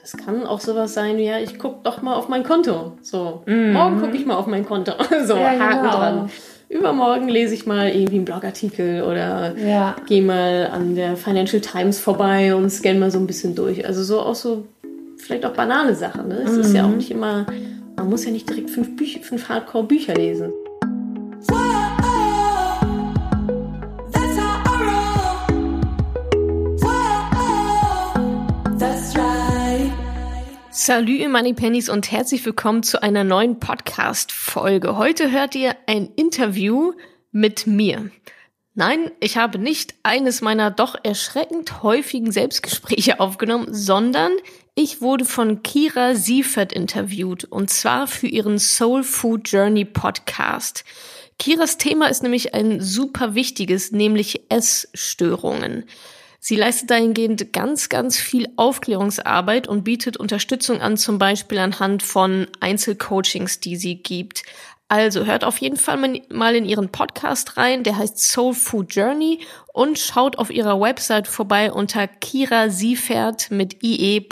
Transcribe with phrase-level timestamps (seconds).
[0.00, 2.92] Das kann auch sowas sein wie, ja, ich gucke doch mal auf mein Konto.
[3.02, 3.72] So, mhm.
[3.72, 4.92] morgen gucke ich mal auf mein Konto.
[5.24, 5.96] so, ja, Haken genau.
[5.96, 6.30] dran.
[6.68, 9.96] Übermorgen lese ich mal irgendwie einen Blogartikel oder ja.
[10.06, 13.84] gehe mal an der Financial Times vorbei und scanne mal so ein bisschen durch.
[13.84, 14.64] Also so auch so
[15.18, 16.28] vielleicht auch banale Sachen.
[16.28, 16.42] Ne?
[16.44, 16.60] Es mhm.
[16.60, 16.96] ist ja auch mhm.
[16.96, 17.46] nicht immer,
[17.96, 20.52] man muss ja nicht direkt fünf, Bücher, fünf Hardcore-Bücher lesen.
[30.82, 34.96] Salü, Money Pennies und herzlich willkommen zu einer neuen Podcast-Folge.
[34.96, 36.94] Heute hört ihr ein Interview
[37.32, 38.10] mit mir.
[38.72, 44.32] Nein, ich habe nicht eines meiner doch erschreckend häufigen Selbstgespräche aufgenommen, sondern
[44.74, 50.84] ich wurde von Kira Siefert interviewt und zwar für ihren Soul Food Journey Podcast.
[51.38, 55.84] Kiras Thema ist nämlich ein super wichtiges, nämlich Essstörungen.
[56.42, 62.46] Sie leistet dahingehend ganz, ganz viel Aufklärungsarbeit und bietet Unterstützung an, zum Beispiel anhand von
[62.60, 64.42] Einzelcoachings, die sie gibt.
[64.88, 69.38] Also hört auf jeden Fall mal in ihren Podcast rein, der heißt Soul Food Journey
[69.72, 74.26] und schaut auf ihrer Website vorbei unter kirasiefert mit ie.de.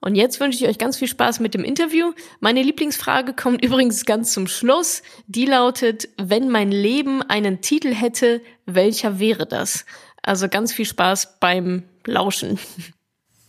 [0.00, 2.12] Und jetzt wünsche ich euch ganz viel Spaß mit dem Interview.
[2.40, 5.02] Meine Lieblingsfrage kommt übrigens ganz zum Schluss.
[5.26, 9.84] Die lautet, wenn mein Leben einen Titel hätte, welcher wäre das?
[10.26, 12.58] Also ganz viel Spaß beim Lauschen.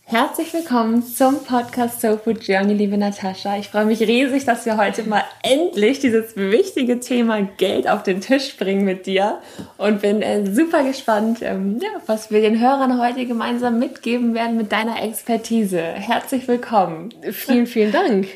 [0.08, 3.58] Herzlich willkommen zum Podcast So Food Journey, liebe Natascha.
[3.58, 8.20] Ich freue mich riesig, dass wir heute mal endlich dieses wichtige Thema Geld auf den
[8.20, 9.40] Tisch bringen mit dir
[9.78, 14.56] und bin äh, super gespannt, ähm, ja, was wir den Hörern heute gemeinsam mitgeben werden
[14.56, 15.80] mit deiner Expertise.
[15.80, 17.12] Herzlich willkommen.
[17.32, 18.28] Vielen, vielen Dank.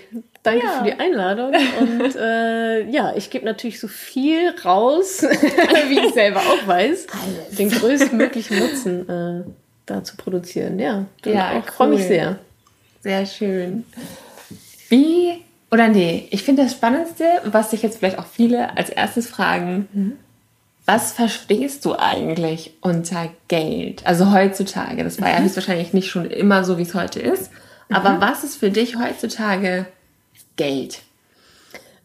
[0.42, 0.78] Danke ja.
[0.78, 1.52] für die Einladung.
[1.80, 5.22] Und äh, ja, ich gebe natürlich so viel raus,
[5.88, 7.56] wie ich selber auch weiß, Alles.
[7.56, 9.44] den größtmöglichen Nutzen äh,
[9.84, 10.78] da zu produzieren.
[10.78, 12.38] Ja, ja ich freue mich sehr.
[13.02, 13.84] Sehr schön.
[14.88, 19.28] Wie, oder nee, ich finde das Spannendste, was sich jetzt vielleicht auch viele als erstes
[19.28, 20.12] fragen, mhm.
[20.86, 24.06] was verstehst du eigentlich unter Geld?
[24.06, 25.34] Also heutzutage, das war mhm.
[25.34, 27.50] ja höchstwahrscheinlich nicht schon immer so, wie es heute ist.
[27.90, 28.20] Aber mhm.
[28.20, 29.86] was ist für dich heutzutage
[30.56, 31.00] Geld?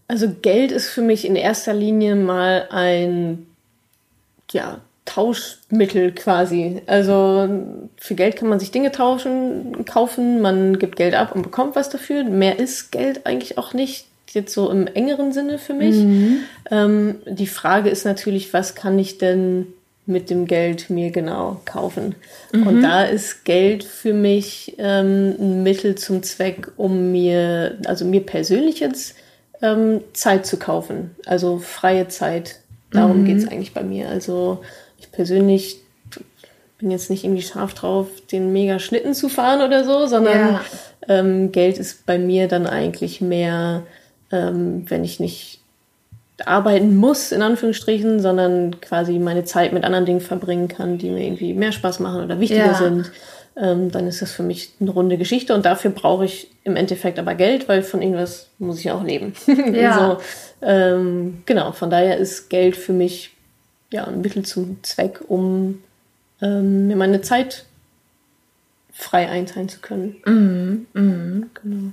[0.08, 3.48] Also Geld ist für mich in erster Linie mal ein
[4.52, 6.82] ja, Tauschmittel quasi.
[6.88, 7.50] Also
[7.98, 11.90] für Geld kann man sich Dinge tauschen, kaufen, man gibt Geld ab und bekommt was
[11.90, 12.24] dafür.
[12.24, 15.96] Mehr ist Geld eigentlich auch nicht, jetzt so im engeren Sinne für mich.
[15.96, 16.40] Mhm.
[16.70, 19.68] Ähm, die Frage ist natürlich, was kann ich denn
[20.06, 22.16] mit dem Geld mir genau kaufen.
[22.52, 22.68] Mhm.
[22.68, 28.22] Und da ist Geld für mich ähm, ein Mittel zum Zweck, um mir, also mir
[28.22, 29.16] persönlich jetzt
[29.62, 31.16] ähm, Zeit zu kaufen.
[31.26, 32.60] Also freie Zeit.
[32.92, 33.26] Darum mhm.
[33.26, 34.10] geht es eigentlich bei mir.
[34.10, 34.62] Also
[35.00, 35.82] ich persönlich
[36.78, 40.62] bin jetzt nicht irgendwie scharf drauf, den mega Schlitten zu fahren oder so, sondern ja.
[41.08, 43.84] ähm, Geld ist bei mir dann eigentlich mehr,
[44.32, 45.62] ähm, wenn ich nicht
[46.46, 51.24] arbeiten muss, in Anführungsstrichen, sondern quasi meine Zeit mit anderen Dingen verbringen kann, die mir
[51.24, 52.74] irgendwie mehr Spaß machen oder wichtiger ja.
[52.74, 53.12] sind,
[53.58, 57.20] ähm, dann ist das für mich eine runde Geschichte und dafür brauche ich im Endeffekt
[57.20, 59.34] aber Geld, weil von irgendwas muss ich auch leben.
[59.74, 60.18] Ja.
[60.18, 60.18] so,
[60.62, 63.32] ähm, genau, von daher ist Geld für mich
[63.92, 65.82] ja ein Mittel zum Zweck, um
[66.42, 67.66] ähm, mir meine Zeit
[68.92, 70.16] frei einteilen zu können.
[70.26, 70.86] Mhm.
[70.94, 71.50] Mhm.
[71.62, 71.92] Genau.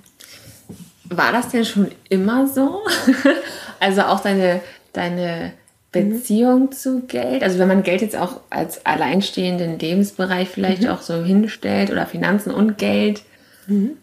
[1.17, 2.81] War das denn schon immer so?
[3.81, 4.61] also auch deine,
[4.93, 5.53] deine
[5.93, 6.73] Beziehung mhm.
[6.73, 7.43] zu Geld?
[7.43, 10.89] Also wenn man Geld jetzt auch als alleinstehenden Lebensbereich vielleicht mhm.
[10.89, 13.23] auch so hinstellt oder Finanzen und Geld.
[13.67, 13.99] Mhm.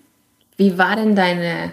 [0.58, 1.72] Wie war denn deine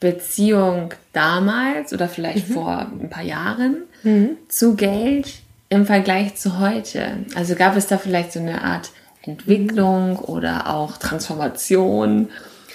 [0.00, 2.52] Beziehung damals oder vielleicht mhm.
[2.52, 4.36] vor ein paar Jahren mhm.
[4.48, 5.32] zu Geld
[5.70, 7.18] im Vergleich zu heute?
[7.34, 8.90] Also gab es da vielleicht so eine Art
[9.22, 12.28] Entwicklung oder auch Transformation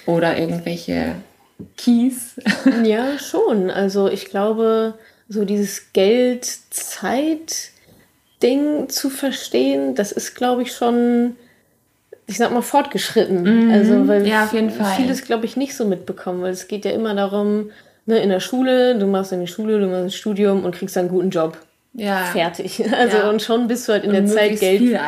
[0.06, 1.16] oder irgendwelche
[1.78, 2.36] Keys?
[2.84, 3.70] Ja, schon.
[3.70, 4.96] Also ich glaube,
[5.28, 11.36] so dieses Geld-Zeit-Ding zu verstehen, das ist, glaube ich, schon,
[12.28, 13.66] ich sag mal, fortgeschritten.
[13.66, 13.72] Mhm.
[13.72, 14.96] Also, weil ja, auf jeden Fall.
[14.96, 17.72] vieles, glaube ich, nicht so mitbekommen, weil es geht ja immer darum,
[18.06, 20.98] ne, in der Schule, du machst in die Schule, du machst ein Studium und kriegst
[20.98, 21.58] einen guten Job.
[21.94, 22.26] Ja.
[22.26, 22.84] Fertig.
[22.92, 23.30] Also ja.
[23.30, 25.00] und schon bist du halt in und der Zeit Geld.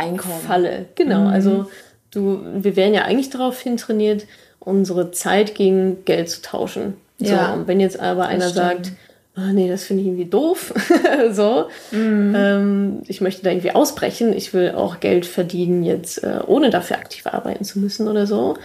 [0.48, 0.86] Falle.
[0.96, 1.22] Genau.
[1.22, 1.28] Mhm.
[1.28, 1.70] Also
[2.12, 4.26] du, wir werden ja eigentlich darauf hin trainiert,
[4.62, 6.94] unsere Zeit gegen Geld zu tauschen.
[7.18, 7.54] So, ja.
[7.54, 8.92] Und wenn jetzt aber einer sagt,
[9.36, 10.74] ah, nee, das finde ich irgendwie doof,
[11.32, 12.34] so, mhm.
[12.36, 16.98] ähm, ich möchte da irgendwie ausbrechen, ich will auch Geld verdienen jetzt, äh, ohne dafür
[16.98, 18.58] aktiv arbeiten zu müssen oder so,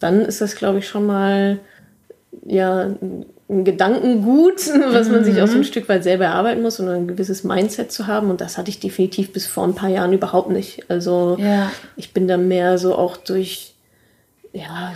[0.00, 1.58] dann ist das, glaube ich, schon mal
[2.44, 2.90] ja
[3.48, 5.64] ein Gedankengut, was man sich auch so ein mhm.
[5.64, 8.30] Stück weit selber erarbeiten muss und ein gewisses Mindset zu haben.
[8.30, 10.84] Und das hatte ich definitiv bis vor ein paar Jahren überhaupt nicht.
[10.88, 11.70] Also ja.
[11.96, 13.73] ich bin da mehr so auch durch
[14.54, 14.94] ja,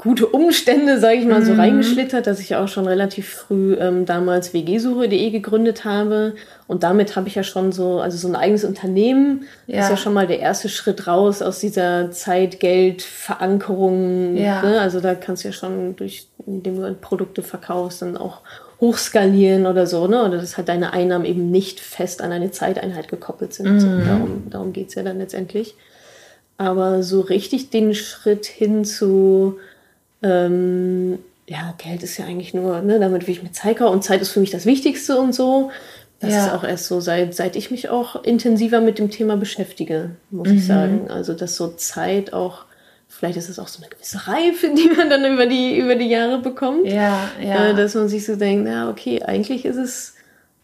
[0.00, 1.60] gute Umstände, sage ich mal, so mhm.
[1.60, 6.34] reingeschlittert, dass ich auch schon relativ früh ähm, damals wgsuche.de gegründet habe.
[6.66, 9.80] Und damit habe ich ja schon so, also so ein eigenes Unternehmen, ja.
[9.80, 14.38] ist ja schon mal der erste Schritt raus aus dieser Zeit, Geld, Verankerung.
[14.38, 14.62] Ja.
[14.62, 14.80] Ne?
[14.80, 18.38] Also da kannst du ja schon durch, indem du Produkte verkaufst, dann auch
[18.80, 20.24] hochskalieren oder so, ne?
[20.24, 23.74] Oder dass halt deine Einnahmen eben nicht fest an eine Zeiteinheit gekoppelt sind.
[23.74, 23.80] Mhm.
[23.80, 25.74] So, darum darum geht's ja dann letztendlich.
[26.60, 29.56] Aber so richtig den Schritt hin zu
[30.22, 34.04] ähm, ja, Geld ist ja eigentlich nur, ne, damit will ich mir Zeit kaufen und
[34.04, 35.70] Zeit ist für mich das Wichtigste und so.
[36.20, 36.46] Das ja.
[36.46, 40.48] ist auch erst so, seit, seit ich mich auch intensiver mit dem Thema beschäftige, muss
[40.48, 40.56] mhm.
[40.56, 41.10] ich sagen.
[41.10, 42.66] Also, dass so Zeit auch,
[43.08, 46.10] vielleicht ist es auch so eine gewisse Reife, die man dann über die, über die
[46.10, 46.86] Jahre bekommt.
[46.86, 47.70] Ja, ja.
[47.70, 50.12] Äh, dass man sich so denkt, na, okay, eigentlich ist es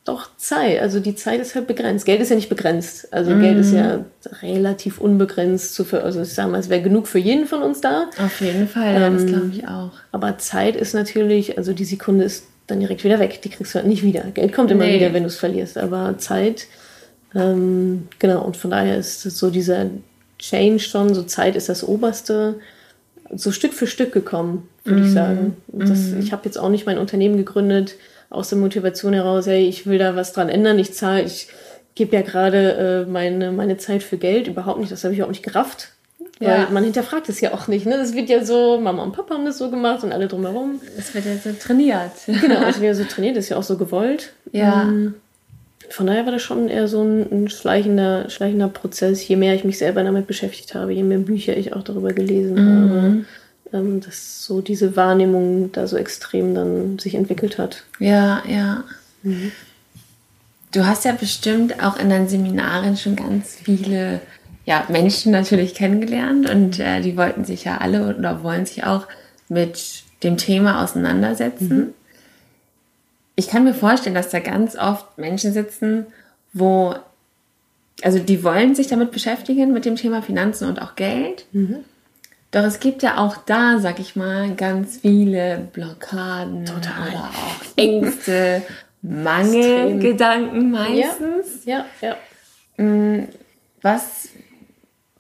[0.06, 0.80] doch Zeit.
[0.80, 2.06] Also die Zeit ist halt begrenzt.
[2.06, 3.12] Geld ist ja nicht begrenzt.
[3.12, 3.40] Also mm.
[3.40, 4.04] Geld ist ja
[4.40, 7.80] relativ unbegrenzt zu für, also ich sage mal, es wäre genug für jeden von uns
[7.80, 8.08] da.
[8.24, 9.90] Auf jeden Fall, ähm, ja, das glaube ich auch.
[10.12, 13.42] Aber Zeit ist natürlich, also die Sekunde ist dann direkt wieder weg.
[13.42, 14.22] Die kriegst du halt nicht wieder.
[14.32, 14.94] Geld kommt immer nee.
[14.94, 15.76] wieder, wenn du es verlierst.
[15.76, 16.68] Aber Zeit,
[17.34, 19.86] ähm, genau, und von daher ist so dieser
[20.38, 22.60] Change schon, so Zeit ist das Oberste,
[23.34, 25.04] so Stück für Stück gekommen, würde mm.
[25.04, 25.56] ich sagen.
[25.66, 26.20] Das, mm.
[26.20, 27.96] Ich habe jetzt auch nicht mein Unternehmen gegründet,
[28.31, 31.49] aus der Motivation heraus, hey, ich will da was dran ändern, ich zahle, ich
[31.94, 35.28] gebe ja gerade äh, meine, meine Zeit für Geld, überhaupt nicht, das habe ich auch
[35.28, 35.93] nicht gerafft.
[36.38, 36.69] Weil ja.
[36.70, 37.87] man hinterfragt es ja auch nicht.
[37.87, 37.96] Ne?
[37.96, 40.81] Das wird ja so, Mama und Papa haben das so gemacht und alle drumherum.
[40.99, 42.12] Es wird ja so trainiert.
[42.26, 44.34] Genau, es wird ja so trainiert, ist ja auch so gewollt.
[44.52, 44.82] Ja.
[44.82, 45.14] Ähm,
[45.88, 49.26] von daher war das schon eher so ein, ein, schleichender, schleichender Prozess.
[49.26, 52.55] Je mehr ich mich selber damit beschäftigt habe, je mehr Bücher ich auch darüber gelesen
[52.55, 52.90] mhm.
[52.90, 53.25] habe,
[53.72, 57.84] ähm, dass so diese Wahrnehmung da so extrem dann sich entwickelt hat.
[57.98, 58.84] Ja, ja.
[59.22, 59.52] Mhm.
[60.72, 64.20] Du hast ja bestimmt auch in deinen Seminaren schon ganz viele
[64.64, 69.06] ja, Menschen natürlich kennengelernt und äh, die wollten sich ja alle oder wollen sich auch
[69.48, 71.78] mit dem Thema auseinandersetzen.
[71.78, 71.94] Mhm.
[73.36, 76.06] Ich kann mir vorstellen, dass da ganz oft Menschen sitzen,
[76.52, 76.94] wo,
[78.02, 81.46] also die wollen sich damit beschäftigen, mit dem Thema Finanzen und auch Geld.
[81.52, 81.84] Mhm.
[82.50, 87.08] Doch es gibt ja auch da, sag ich mal, ganz viele Blockaden Total.
[87.08, 88.62] oder auch Ängste,
[89.02, 91.64] Mangelgedanken meistens.
[91.64, 92.16] Ja, ja.
[92.78, 92.84] ja.
[92.84, 93.28] Mm,
[93.82, 94.28] was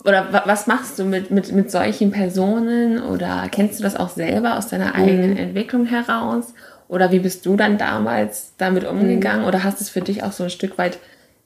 [0.06, 4.56] oder was machst du mit, mit, mit solchen Personen oder kennst du das auch selber
[4.56, 5.36] aus deiner eigenen mhm.
[5.36, 6.54] Entwicklung heraus?
[6.88, 9.42] Oder wie bist du dann damals damit umgegangen?
[9.42, 9.48] Mhm.
[9.48, 10.98] Oder hast du es für dich auch so ein Stück weit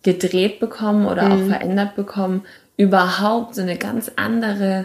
[0.02, 1.32] gedreht bekommen oder mhm.
[1.32, 2.42] auch verändert bekommen,
[2.76, 4.84] überhaupt so eine ganz andere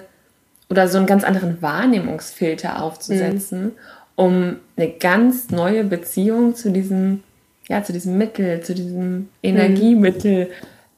[0.70, 3.72] oder so einen ganz anderen Wahrnehmungsfilter aufzusetzen, mhm.
[4.16, 7.24] um eine ganz neue Beziehung zu diesem,
[7.68, 10.50] ja, zu diesem Mittel, zu diesem Energiemittel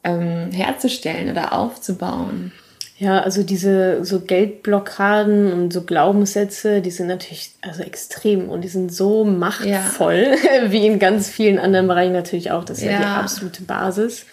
[0.04, 2.52] ähm, herzustellen oder aufzubauen.
[3.00, 8.70] Ja, also diese so Geldblockaden und so Glaubenssätze, die sind natürlich also extrem und die
[8.70, 10.72] sind so machtvoll, ja.
[10.72, 12.64] wie in ganz vielen anderen Bereichen natürlich auch.
[12.64, 14.26] Das ist ja, ja die absolute Basis.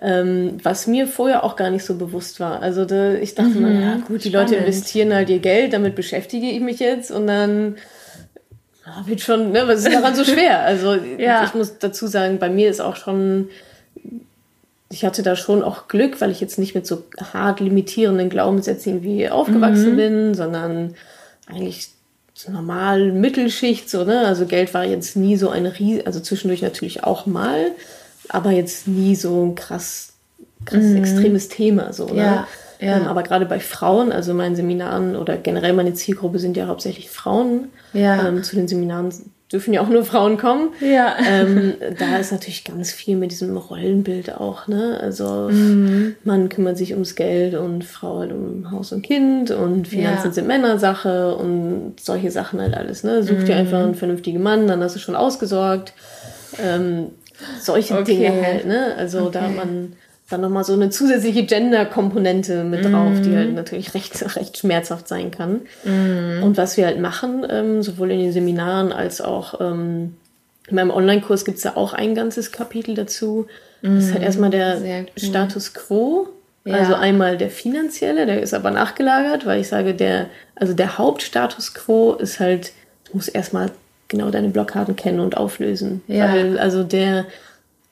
[0.00, 2.62] Ähm, was mir vorher auch gar nicht so bewusst war.
[2.62, 4.50] Also da, ich dachte mhm, mal, ja gut, die spannend.
[4.50, 7.76] Leute investieren halt ihr Geld, damit beschäftige ich mich jetzt und dann
[9.06, 10.60] wird schon, ne, was ist daran so schwer?
[10.60, 11.44] Also ja.
[11.44, 13.48] ich muss dazu sagen, bei mir ist auch schon,
[14.90, 18.94] ich hatte da schon auch Glück, weil ich jetzt nicht mit so hart limitierenden Glaubenssätzen
[18.94, 19.96] irgendwie aufgewachsen mhm.
[19.96, 20.94] bin, sondern
[21.46, 21.90] eigentlich
[22.48, 24.20] normal Mittelschicht, so, ne?
[24.20, 27.72] Also Geld war jetzt nie so eine Ries also zwischendurch natürlich auch mal,
[28.30, 30.12] aber jetzt nie so ein krass,
[30.64, 30.96] krass mhm.
[30.96, 31.92] extremes Thema.
[31.92, 32.16] So, ne?
[32.16, 32.48] ja,
[32.80, 32.96] ja.
[32.96, 37.10] Ähm, aber gerade bei Frauen, also meinen Seminaren oder generell meine Zielgruppe sind ja hauptsächlich
[37.10, 37.68] Frauen.
[37.92, 38.28] Ja.
[38.28, 39.12] Ähm, zu den Seminaren
[39.52, 40.68] dürfen ja auch nur Frauen kommen.
[40.80, 41.16] Ja.
[41.26, 44.98] Ähm, da ist natürlich ganz viel mit diesem Rollenbild auch, ne?
[45.00, 46.14] Also mhm.
[46.24, 50.32] Mann kümmert sich ums Geld und Frau halt um Haus und Kind und Finanzen ja.
[50.32, 53.22] sind Männersache und solche Sachen halt alles, ne?
[53.24, 53.44] Such mhm.
[53.46, 55.92] dir einfach einen vernünftigen Mann, dann hast du schon ausgesorgt.
[56.62, 57.08] Ähm,
[57.60, 58.04] solche okay.
[58.04, 58.94] Dinge halt, ne?
[58.96, 59.30] Also okay.
[59.32, 59.92] da man
[60.30, 63.22] dann nochmal so eine zusätzliche Gender-Komponente mit drauf, mm.
[63.22, 65.62] die halt natürlich recht, recht schmerzhaft sein kann.
[65.84, 66.42] Mm.
[66.42, 70.14] Und was wir halt machen, ähm, sowohl in den Seminaren als auch ähm,
[70.68, 73.46] in meinem Online-Kurs gibt es da auch ein ganzes Kapitel dazu.
[73.82, 73.96] Mm.
[73.96, 74.26] Das ist halt mm.
[74.26, 75.06] erstmal der cool.
[75.16, 76.28] Status quo.
[76.64, 76.74] Ja.
[76.74, 81.72] Also einmal der finanzielle, der ist aber nachgelagert, weil ich sage, der, also der Hauptstatus
[81.72, 82.72] quo ist halt,
[83.06, 83.70] du musst erstmal
[84.10, 86.02] genau deine Blockaden kennen und auflösen.
[86.06, 86.30] Ja.
[86.30, 87.24] Weil, also der,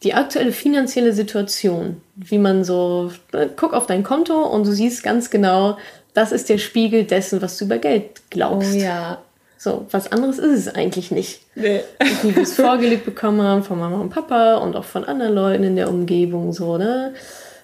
[0.02, 5.02] die aktuelle finanzielle Situation, wie man so, äh, guck auf dein Konto und du siehst
[5.02, 5.78] ganz genau,
[6.12, 8.75] das ist der Spiegel dessen, was du über Geld glaubst.
[8.75, 9.18] Oh ja.
[9.56, 11.40] So, was anderes ist es eigentlich nicht.
[11.56, 11.80] Nee.
[12.22, 15.64] Wie wir es vorgelegt bekommen haben von Mama und Papa und auch von anderen Leuten
[15.64, 17.14] in der Umgebung, so, ne?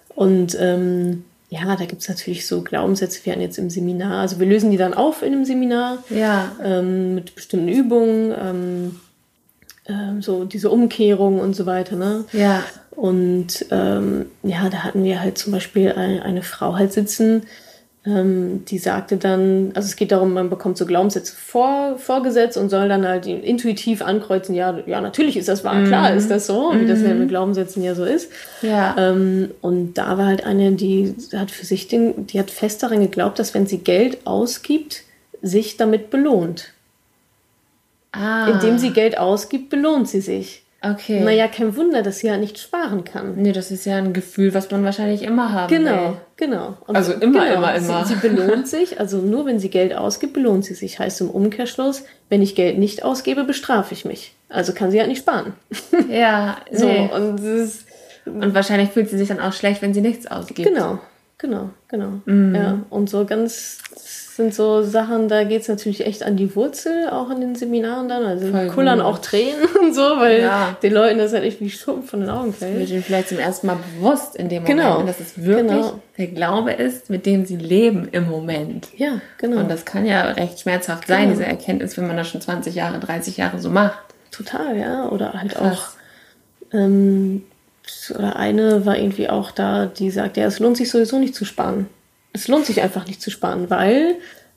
[0.09, 4.41] Und ähm, ja, da gibt es natürlich so Glaubenssätze, wir hatten jetzt im Seminar, also
[4.41, 6.53] wir lösen die dann auf in einem Seminar Ja.
[6.63, 9.01] ähm, mit bestimmten Übungen, ähm,
[9.87, 12.25] ähm, so diese Umkehrung und so weiter, ne?
[12.33, 12.65] Ja.
[12.91, 17.43] Und ähm, ja, da hatten wir halt zum Beispiel eine, eine Frau halt sitzen,
[18.07, 22.69] ähm, die sagte dann, also es geht darum, man bekommt so Glaubenssätze vor, vorgesetzt und
[22.69, 26.73] soll dann halt intuitiv ankreuzen, ja, ja, natürlich ist das wahr, klar ist das so,
[26.77, 28.31] wie das ja mit Glaubenssätzen ja so ist.
[28.61, 28.95] Ja.
[28.99, 33.01] Ähm, und da war halt eine, die hat für sich den, die hat fest daran
[33.01, 35.03] geglaubt, dass wenn sie Geld ausgibt,
[35.41, 36.73] sich damit belohnt.
[38.13, 38.49] ah.
[38.49, 40.64] Indem sie Geld ausgibt, belohnt sie sich.
[40.93, 41.21] Okay.
[41.21, 43.37] Naja, kein Wunder, dass sie ja nicht sparen kann.
[43.37, 46.17] Nee, das ist ja ein Gefühl, was man wahrscheinlich immer haben Genau, will.
[46.37, 46.77] genau.
[46.87, 48.05] Und Also immer, immer, immer.
[48.05, 50.99] Sie, sie belohnt sich, also nur wenn sie Geld ausgibt, belohnt sie sich.
[50.99, 54.35] Heißt im Umkehrschluss, wenn ich Geld nicht ausgebe, bestrafe ich mich.
[54.49, 55.55] Also kann sie halt nicht sparen.
[56.11, 57.09] Ja, So, nee.
[57.15, 57.87] und ist,
[58.27, 60.69] Und wahrscheinlich fühlt sie sich dann auch schlecht, wenn sie nichts ausgibt.
[60.69, 60.99] genau,
[61.39, 62.21] genau, genau.
[62.27, 62.55] Mhm.
[62.55, 63.79] Ja, und so ganz,
[64.37, 67.55] das sind so Sachen, da geht es natürlich echt an die Wurzel, auch in den
[67.55, 68.25] Seminaren dann.
[68.25, 69.07] Also Voll kullern gut.
[69.07, 70.77] auch Tränen und so, weil Ja.
[70.83, 72.77] den Leuten das halt echt wie Schuppen von den Augen fällt.
[72.81, 74.99] Wird ihnen vielleicht zum ersten Mal bewusst in dem Moment, Genau.
[74.99, 76.01] und dass es wirklich Genau.
[76.19, 78.89] der Glaube ist, mit dem sie leben im Moment.
[78.97, 79.59] Ja, genau.
[79.61, 81.33] Und das kann ja recht schmerzhaft sein, Genau.
[81.35, 83.99] diese Erkenntnis, wenn man das schon 20 Jahre, 30 Jahre so macht.
[84.33, 85.09] Total, ja.
[85.11, 85.97] Oder halt auch, Krass.
[86.73, 87.45] ähm,
[88.17, 91.45] oder eine war irgendwie auch da, die sagt, ja, es lohnt sich sowieso nicht zu
[91.45, 91.87] sparen.
[92.35, 94.17] Es lohnt sich einfach nicht zu sparen, weil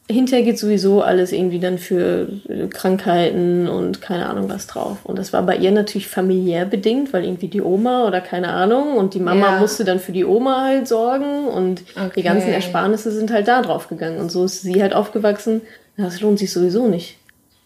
[0.09, 4.99] hinterher geht sowieso alles irgendwie dann für äh, Krankheiten und keine Ahnung was drauf.
[5.03, 8.95] Und das war bei ihr natürlich familiär bedingt, weil irgendwie die Oma oder keine Ahnung
[8.95, 9.59] und die Mama Ja.
[9.59, 12.11] musste dann für die Oma halt sorgen und Okay.
[12.17, 14.19] die ganzen Ersparnisse sind halt da drauf gegangen.
[14.19, 15.61] Und so ist sie halt aufgewachsen,
[15.97, 17.17] ja, es lohnt sich sowieso nicht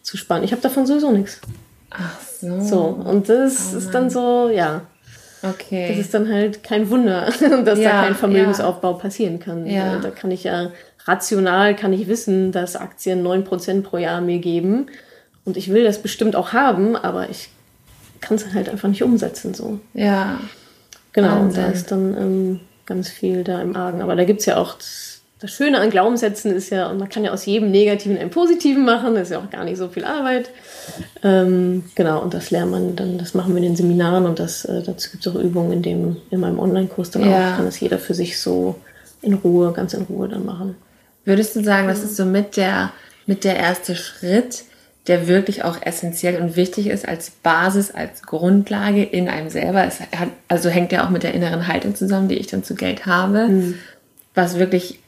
[0.01, 0.44] zu sparen.
[0.44, 1.39] Ich habe davon sowieso nichts.
[1.91, 2.60] Ach so.
[2.62, 4.82] So, und das ist dann so, ja,
[5.43, 5.88] Okay.
[5.89, 7.25] das ist dann halt kein Wunder,
[7.65, 9.65] dass Ja, da kein Vermögensaufbau passieren kann.
[9.65, 9.98] Ja.
[10.00, 10.71] Da kann ich ja
[11.05, 14.88] rational kann ich wissen, dass Aktien 9% pro Jahr mir geben.
[15.45, 17.50] Und ich will das bestimmt auch haben, aber ich
[18.19, 19.53] kann es halt einfach nicht umsetzen.
[19.53, 19.79] So.
[19.93, 20.39] ja.
[21.13, 21.74] Genau, und da Wahnsinn.
[21.74, 24.01] ist dann ähm, ganz viel da im Argen.
[24.01, 27.24] Aber da gibt's ja auch das, das Schöne an Glaubenssätzen ist ja, und man kann
[27.24, 30.05] ja aus jedem Negativen einen Positiven machen, das ist ja auch gar nicht so viel
[30.05, 30.51] Arbeit.
[31.24, 34.65] Ähm, genau, und das lernt man dann, das machen wir in den Seminaren und das,
[34.65, 37.53] äh, dazu gibt's auch Übungen in, dem, in meinem Online-Kurs dann Ja.
[37.53, 38.75] auch, kann das jeder für sich so
[39.24, 40.75] in Ruhe, ganz in Ruhe dann machen.
[41.25, 42.91] Würdest du sagen, das ist so mit der,
[43.25, 44.63] mit der erste Schritt,
[45.07, 49.83] der wirklich auch essentiell und wichtig ist als Basis, als Grundlage in einem selber?
[49.86, 52.75] Es hat, also hängt ja auch mit der inneren Haltung zusammen, die ich dann zu
[52.75, 53.74] Geld habe,
[54.36, 55.00] was wirklich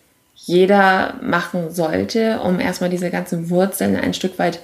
[0.45, 4.59] jeder machen sollte, um erstmal diese ganzen Wurzeln ein Stück weit,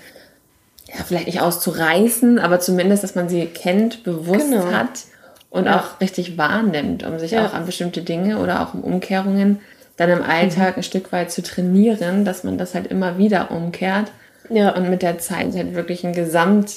[0.88, 4.72] ja, vielleicht nicht auszureißen, aber zumindest, dass man sie kennt, bewusst Genau.
[4.72, 5.06] hat
[5.50, 5.78] und Ja.
[5.80, 7.46] auch richtig wahrnimmt, um sich Ja.
[7.46, 9.60] auch an bestimmte Dinge oder auch um Umkehrungen
[9.98, 14.12] dann im Alltag ein Stück weit zu trainieren, dass man das halt immer wieder umkehrt
[14.50, 16.72] Ja, und mit der Zeit halt wirklich ein Gesamt,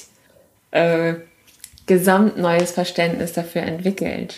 [0.71, 1.15] äh,
[1.87, 4.35] gesamt neues Verständnis dafür entwickelt.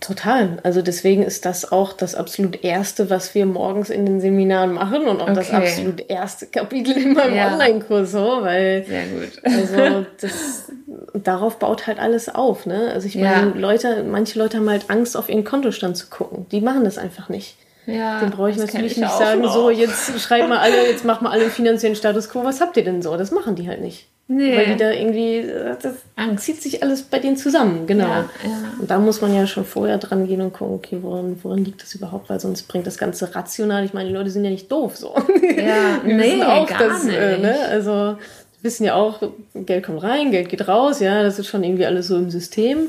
[0.00, 0.58] Total.
[0.62, 5.06] Also deswegen ist das auch das absolut erste, was wir morgens in den Seminaren machen
[5.08, 5.56] und auch das Okay.
[5.56, 7.52] absolut erste Kapitel in meinem Ja.
[7.52, 9.32] Online-Kurs so, weil Sehr gut.
[9.44, 10.70] also das
[11.14, 12.90] darauf baut halt alles auf, ne?
[12.92, 13.52] Also ich meine, Ja.
[13.54, 16.46] Leute, manche Leute haben halt Angst, auf ihren Kontostand zu gucken.
[16.50, 17.56] Die machen das einfach nicht.
[17.86, 19.54] Ja, Den brauche ich natürlich ich nicht sagen, noch.
[19.54, 22.76] so jetzt schreibt mal alle, jetzt macht mal alle einen finanziellen Status quo, was habt
[22.76, 23.16] ihr denn so?
[23.16, 24.06] Das machen die halt nicht.
[24.28, 24.56] Nee.
[24.56, 26.44] Weil die da irgendwie, äh, das Angst.
[26.44, 28.08] zieht sich alles bei denen zusammen, genau.
[28.08, 28.72] Ja, ja.
[28.80, 31.80] Und da muss man ja schon vorher dran gehen und gucken, okay, woran, woran liegt
[31.82, 32.28] das überhaupt?
[32.28, 33.84] Weil sonst bringt das Ganze rational.
[33.84, 35.14] Ich meine, die Leute sind ja nicht doof so.
[35.16, 37.16] Ja, Wir nee, auch, gar dass, nicht.
[37.16, 37.56] Äh, ne?
[37.70, 38.16] Also
[38.62, 39.20] wissen ja auch,
[39.54, 42.88] Geld kommt rein, Geld geht raus, ja, das ist schon irgendwie alles so im System.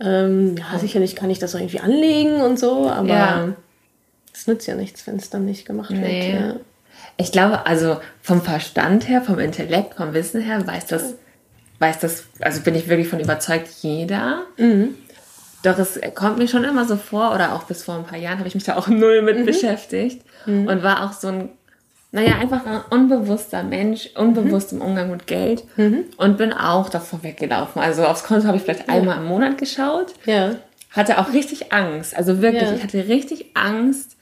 [0.00, 3.48] Ähm, ja, sicherlich kann ich das auch irgendwie anlegen und so, aber Ja.
[4.34, 6.32] Es nützt ja nichts, wenn es dann nicht gemacht Nee.
[6.32, 6.42] wird.
[6.42, 6.56] Ja.
[7.16, 11.14] Ich glaube, also vom Verstand her, vom Intellekt, vom Wissen her, weiß das,
[11.78, 14.42] weiß das, also bin ich wirklich von überzeugt, jeder.
[15.62, 18.38] Doch es kommt mir schon immer so vor, oder auch bis vor ein paar Jahren
[18.38, 21.48] habe ich mich da auch null mit beschäftigt und war auch so ein,
[22.12, 25.64] naja, einfach ein unbewusster Mensch, unbewusst im Umgang mit Geld
[26.16, 27.80] und bin auch davor weggelaufen.
[27.80, 30.56] Also aufs Konto habe ich vielleicht einmal im Monat geschaut ja.
[30.90, 32.16] hatte auch richtig Angst.
[32.16, 32.74] Also wirklich, Ja.
[32.74, 34.13] ich hatte richtig Angst,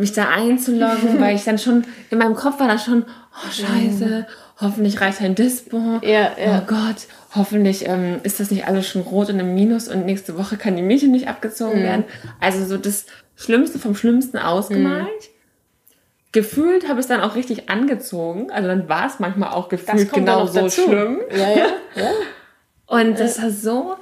[0.00, 4.26] mich da einzuloggen, weil ich dann schon, in meinem Kopf war da schon, oh scheiße,
[4.60, 6.00] hoffentlich reicht ein Dispo.
[6.02, 6.58] Ja, ja.
[6.58, 10.36] Oh Gott, hoffentlich ähm, ist das nicht alles schon rot und im Minus und nächste
[10.36, 12.04] Woche kann die Miete nicht abgezogen werden.
[12.40, 15.30] Also so das Schlimmste vom Schlimmsten ausgemalt.
[16.32, 18.50] Gefühlt habe ich es dann auch richtig angezogen.
[18.50, 21.20] Also dann war es manchmal auch gefühlt genau so schlimm.
[21.30, 21.66] Ja, ja.
[21.96, 22.10] ja.
[22.86, 23.96] Und das war so,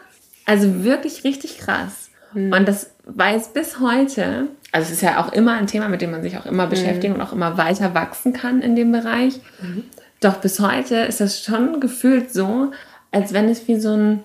[0.45, 2.09] also wirklich richtig krass.
[2.35, 6.11] Und das weiß bis heute, also es ist ja auch immer ein Thema, mit dem
[6.11, 9.41] man sich auch immer beschäftigen und auch immer weiter wachsen kann in dem Bereich.
[10.21, 12.73] Doch bis heute ist das schon gefühlt so,
[13.11, 14.25] als wenn es wie so ein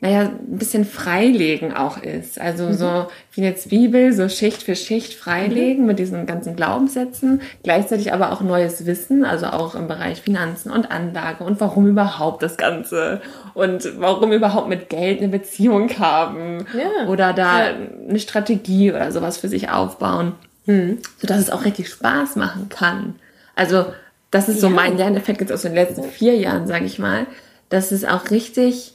[0.00, 2.40] naja, ein bisschen freilegen auch ist.
[2.40, 2.72] Also mhm.
[2.74, 5.86] so wie eine Zwiebel, so Schicht für Schicht freilegen mhm.
[5.88, 10.92] mit diesen ganzen Glaubenssätzen, gleichzeitig aber auch neues Wissen, also auch im Bereich Finanzen und
[10.92, 13.20] Anlage und warum überhaupt das Ganze
[13.54, 17.08] und warum überhaupt mit Geld eine Beziehung haben ja.
[17.08, 17.74] oder da ja.
[18.08, 20.34] eine Strategie oder sowas für sich aufbauen,
[20.66, 20.98] mhm.
[21.20, 23.16] sodass es auch richtig Spaß machen kann.
[23.56, 23.86] Also
[24.30, 24.74] das ist so ja.
[24.74, 27.26] mein Lerneffekt jetzt aus den letzten vier Jahren, sage ich mal,
[27.68, 28.94] dass es auch richtig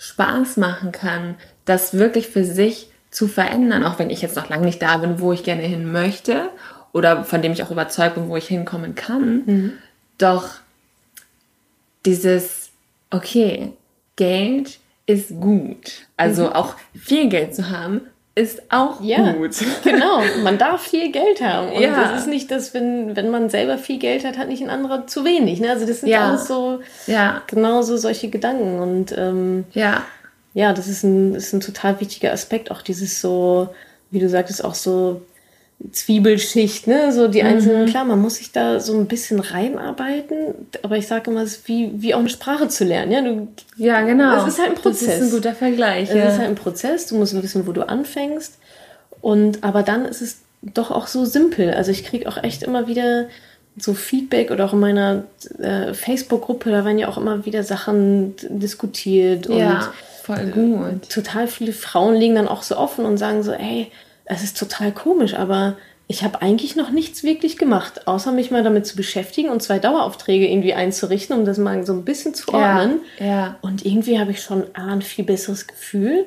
[0.00, 1.34] Spaß machen kann,
[1.66, 5.20] das wirklich für sich zu verändern, auch wenn ich jetzt noch lange nicht da bin,
[5.20, 6.48] wo ich gerne hin möchte
[6.92, 9.42] oder von dem ich auch überzeugt bin, wo ich hinkommen kann.
[9.44, 9.72] Mhm.
[10.16, 10.48] Doch
[12.06, 12.70] dieses,
[13.10, 13.74] okay,
[14.16, 16.06] Geld ist gut.
[16.16, 16.52] Also mhm.
[16.52, 18.00] auch viel Geld zu haben,
[18.34, 19.56] ist auch ja, gut.
[19.82, 21.72] Genau, man darf viel Geld haben.
[21.72, 21.94] Und ja.
[21.94, 25.06] das ist nicht, dass wenn, wenn man selber viel Geld hat, hat nicht ein anderer
[25.06, 25.60] zu wenig.
[25.60, 25.70] Ne?
[25.70, 26.28] Also das sind ja.
[26.28, 27.42] alles so ja.
[27.46, 28.78] genauso solche Gedanken.
[28.78, 30.04] Und ähm, ja.
[30.54, 33.68] ja, das ist ein, das ist ein total wichtiger Aspekt, auch dieses so,
[34.10, 35.22] wie du sagtest, auch so
[35.92, 37.12] Zwiebelschicht, ne?
[37.12, 37.86] So die einzelnen, mhm.
[37.86, 41.68] klar, man muss sich da so ein bisschen reinarbeiten, aber ich sage immer, es ist
[41.68, 43.22] wie, wie auch eine Sprache zu lernen, ja?
[43.22, 44.44] Du, ja, genau.
[44.44, 45.06] Es ist halt ein Prozess.
[45.06, 46.10] Das ist ein guter Vergleich.
[46.10, 46.28] Es ja.
[46.28, 48.58] ist halt ein Prozess, du musst wissen, wo du anfängst.
[49.20, 51.72] Und aber dann ist es doch auch so simpel.
[51.72, 53.26] Also ich kriege auch echt immer wieder
[53.76, 55.24] so Feedback oder auch in meiner
[55.58, 61.04] äh, Facebook-Gruppe, da werden ja auch immer wieder Sachen diskutiert und ja, voll gut.
[61.04, 63.90] Äh, total viele Frauen liegen dann auch so offen und sagen so, ey,
[64.30, 68.62] es ist total komisch, aber ich habe eigentlich noch nichts wirklich gemacht, außer mich mal
[68.62, 72.48] damit zu beschäftigen und zwei Daueraufträge irgendwie einzurichten, um das mal so ein bisschen zu
[72.48, 73.00] ordnen.
[73.18, 73.56] Ja, ja.
[73.60, 76.24] Und irgendwie habe ich schon A, ein viel besseres Gefühl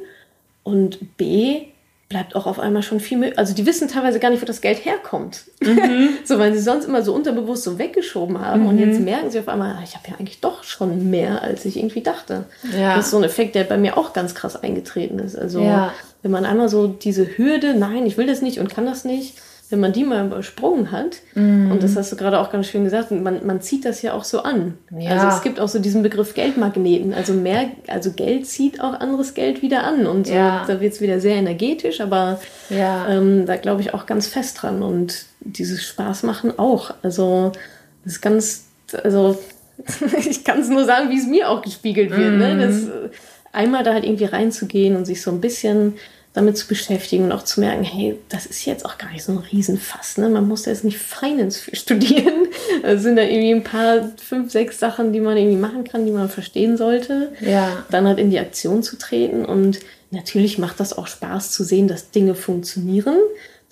[0.64, 1.64] und B,
[2.10, 3.34] bleibt auch auf einmal schon viel mehr.
[3.38, 5.46] Also die wissen teilweise gar nicht, wo das Geld herkommt.
[5.62, 6.10] Mhm.
[6.24, 8.62] so, weil sie sonst immer so unterbewusst so weggeschoben haben.
[8.62, 8.68] Mhm.
[8.68, 11.66] Und jetzt merken sie auf einmal, ah, ich habe ja eigentlich doch schon mehr, als
[11.66, 12.46] ich irgendwie dachte.
[12.78, 12.96] Ja.
[12.96, 15.36] Das ist so ein Effekt, der bei mir auch ganz krass eingetreten ist.
[15.36, 15.92] Also ja.
[16.24, 19.36] Wenn man einmal so diese Hürde, nein, ich will das nicht und kann das nicht,
[19.70, 21.72] wenn man die mal übersprungen hat, mm.
[21.72, 24.24] und das hast du gerade auch ganz schön gesagt, man, man zieht das ja auch
[24.24, 24.76] so an.
[24.98, 25.12] Ja.
[25.12, 27.14] Also es gibt auch so diesen Begriff Geldmagneten.
[27.14, 30.06] Also mehr, also Geld zieht auch anderes Geld wieder an.
[30.06, 30.64] Und so, ja.
[30.68, 33.08] da wird es wieder sehr energetisch, aber ja.
[33.10, 34.84] ähm, da glaube ich auch ganz fest dran.
[34.84, 36.94] Und dieses Spaß machen auch.
[37.02, 37.52] Also
[38.04, 38.66] das ist ganz,
[39.04, 39.40] also
[40.30, 42.34] ich kann es nur sagen, wie es mir auch gespiegelt wird.
[42.34, 42.38] Mm.
[42.38, 42.54] Ne?
[42.54, 42.60] Mhm.
[42.60, 43.12] Das,
[43.54, 45.94] einmal da halt irgendwie reinzugehen und sich so ein bisschen
[46.34, 49.32] damit zu beschäftigen und auch zu merken, hey, das ist jetzt auch gar nicht so
[49.32, 50.18] ein Riesenfass.
[50.18, 50.30] Ne?
[50.30, 52.48] Man muss da jetzt nicht Finance für studieren.
[52.82, 56.12] Es sind da irgendwie ein paar, fünf, sechs Sachen, die man irgendwie machen kann, die
[56.12, 57.32] man verstehen sollte.
[57.40, 57.86] Ja.
[57.92, 59.46] Dann halt in die Aktion zu treten.
[59.46, 63.18] Und natürlich macht das auch Spaß zu sehen, dass Dinge funktionieren,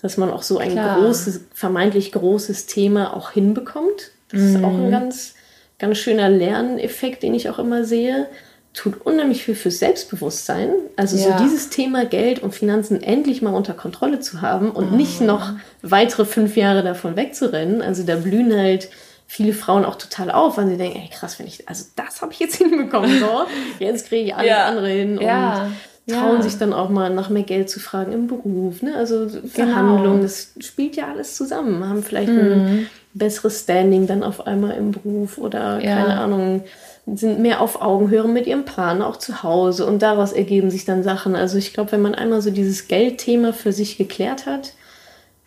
[0.00, 1.00] dass man auch so ein Klar.
[1.00, 4.12] großes, vermeintlich großes Thema auch hinbekommt.
[4.30, 4.56] Das mhm.
[4.56, 5.34] ist auch ein ganz,
[5.80, 8.28] ganz schöner Lerneffekt, den ich auch immer sehe
[8.74, 10.70] tut unheimlich viel fürs Selbstbewusstsein.
[10.96, 11.36] Also ja.
[11.36, 14.96] so dieses Thema Geld und Finanzen endlich mal unter Kontrolle zu haben und oh.
[14.96, 17.82] nicht noch weitere fünf Jahre davon wegzurennen.
[17.82, 18.88] Also da blühen halt
[19.26, 22.32] viele Frauen auch total auf, weil sie denken, ey krass, wenn ich, also das habe
[22.32, 23.46] ich jetzt hinbekommen, so,
[23.78, 24.66] jetzt kriege ich alles ja.
[24.66, 25.70] andere hin und ja.
[26.06, 28.94] trauen sich dann auch mal nach mehr Geld zu fragen im Beruf, ne?
[28.96, 29.48] Also genau.
[29.48, 32.40] Verhandlungen, das spielt ja alles zusammen, haben vielleicht mhm.
[32.40, 36.64] ein besseres Standing dann auf einmal im Beruf oder keine Ahnung,
[37.06, 39.86] sind mehr auf Augenhöhe mit ihrem Partner, auch zu Hause.
[39.86, 41.34] Und daraus ergeben sich dann Sachen.
[41.34, 44.74] Also ich glaube, wenn man einmal so dieses Geldthema für sich geklärt hat,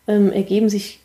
[0.06, 1.00] ähm, ergeben sich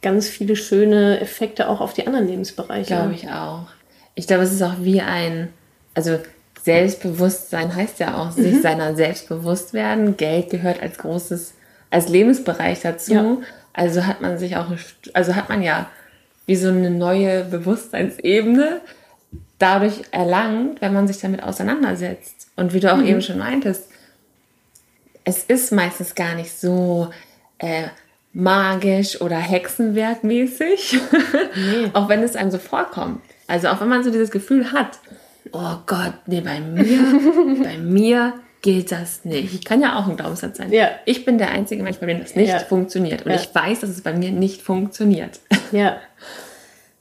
[0.00, 2.94] ganz viele schöne Effekte auch auf die anderen Lebensbereiche.
[2.94, 3.66] Glaube ich auch.
[4.14, 5.48] Ich glaube, es ist auch wie ein,
[5.94, 6.18] also
[6.62, 8.62] Selbstbewusstsein heißt ja auch, sich mhm.
[8.62, 10.16] seiner selbst bewusst werden.
[10.16, 11.54] Geld gehört als großes,
[11.90, 13.12] als Lebensbereich dazu.
[13.12, 13.36] Ja.
[13.74, 14.68] Also hat man sich auch,
[15.12, 15.90] also hat man ja
[16.46, 18.80] wie so eine neue Bewusstseinsebene,
[19.64, 22.48] dadurch erlangt, wenn man sich damit auseinandersetzt.
[22.54, 23.06] Und wie du auch mhm.
[23.06, 23.88] eben schon meintest,
[25.24, 27.08] es ist meistens gar nicht so
[27.58, 27.84] äh,
[28.34, 30.98] magisch oder hexenwerkmäßig,
[31.54, 31.90] nee.
[31.94, 33.22] auch wenn es einem so vorkommt.
[33.46, 34.98] Also auch wenn man so dieses Gefühl hat,
[35.52, 37.00] oh Gott, nee, bei mir,
[37.64, 39.64] bei mir gilt das nicht.
[39.64, 40.70] Kann ja auch ein Glaubenssatz sein.
[40.72, 40.90] Ja.
[41.06, 42.58] Ich bin der einzige Mensch, bei dem das nicht ja.
[42.58, 43.24] funktioniert.
[43.24, 43.38] Und ja.
[43.38, 45.40] ich weiß, dass es bei mir nicht funktioniert.
[45.72, 45.96] Ja.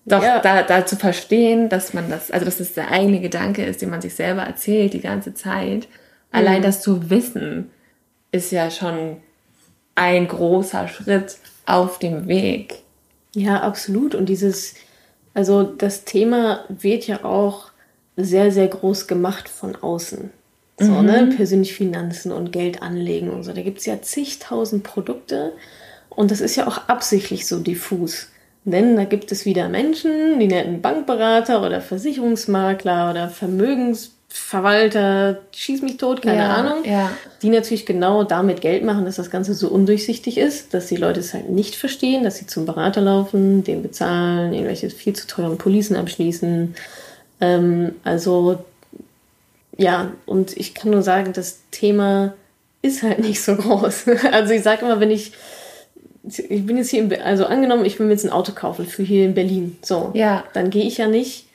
[0.05, 0.39] Doch ja.
[0.39, 3.89] da, da zu verstehen, dass man das, also dass das der eigene Gedanke ist, den
[3.89, 5.87] man sich selber erzählt die ganze Zeit.
[6.31, 6.63] Allein mhm.
[6.63, 7.69] das zu wissen,
[8.31, 9.17] ist ja schon
[9.95, 12.83] ein großer Schritt auf dem Weg.
[13.35, 14.15] Ja, absolut.
[14.15, 14.75] Und dieses,
[15.33, 17.71] also das Thema wird ja auch
[18.17, 20.31] sehr, sehr groß gemacht von außen.
[20.79, 21.05] So, mhm.
[21.05, 21.33] ne?
[21.35, 23.53] Persönlich Finanzen und Geld anlegen und so.
[23.53, 25.53] Da gibt es ja zigtausend Produkte.
[26.09, 28.27] Und das ist ja auch absichtlich so diffus.
[28.65, 35.97] Denn da gibt es wieder Menschen, die nennen Bankberater oder Versicherungsmakler oder Vermögensverwalter, schieß mich
[35.97, 37.11] tot, keine ja, Ahnung, ja.
[37.41, 41.19] die natürlich genau damit Geld machen, dass das Ganze so undurchsichtig ist, dass die Leute
[41.19, 45.57] es halt nicht verstehen, dass sie zum Berater laufen, den bezahlen, irgendwelche viel zu teuren
[45.57, 46.73] Policen abschließen.
[47.41, 48.63] Ähm, also
[49.77, 52.33] ja, und ich kann nur sagen, das Thema
[52.81, 54.05] ist halt nicht so groß.
[54.31, 55.33] Also ich sage immer, wenn ich
[56.23, 59.03] ich bin jetzt hier, in, also angenommen, ich will mir jetzt ein Auto kaufen für
[59.03, 59.77] hier in Berlin.
[59.81, 60.11] So.
[60.13, 60.43] Ja.
[60.53, 61.47] Dann gehe ich ja nicht,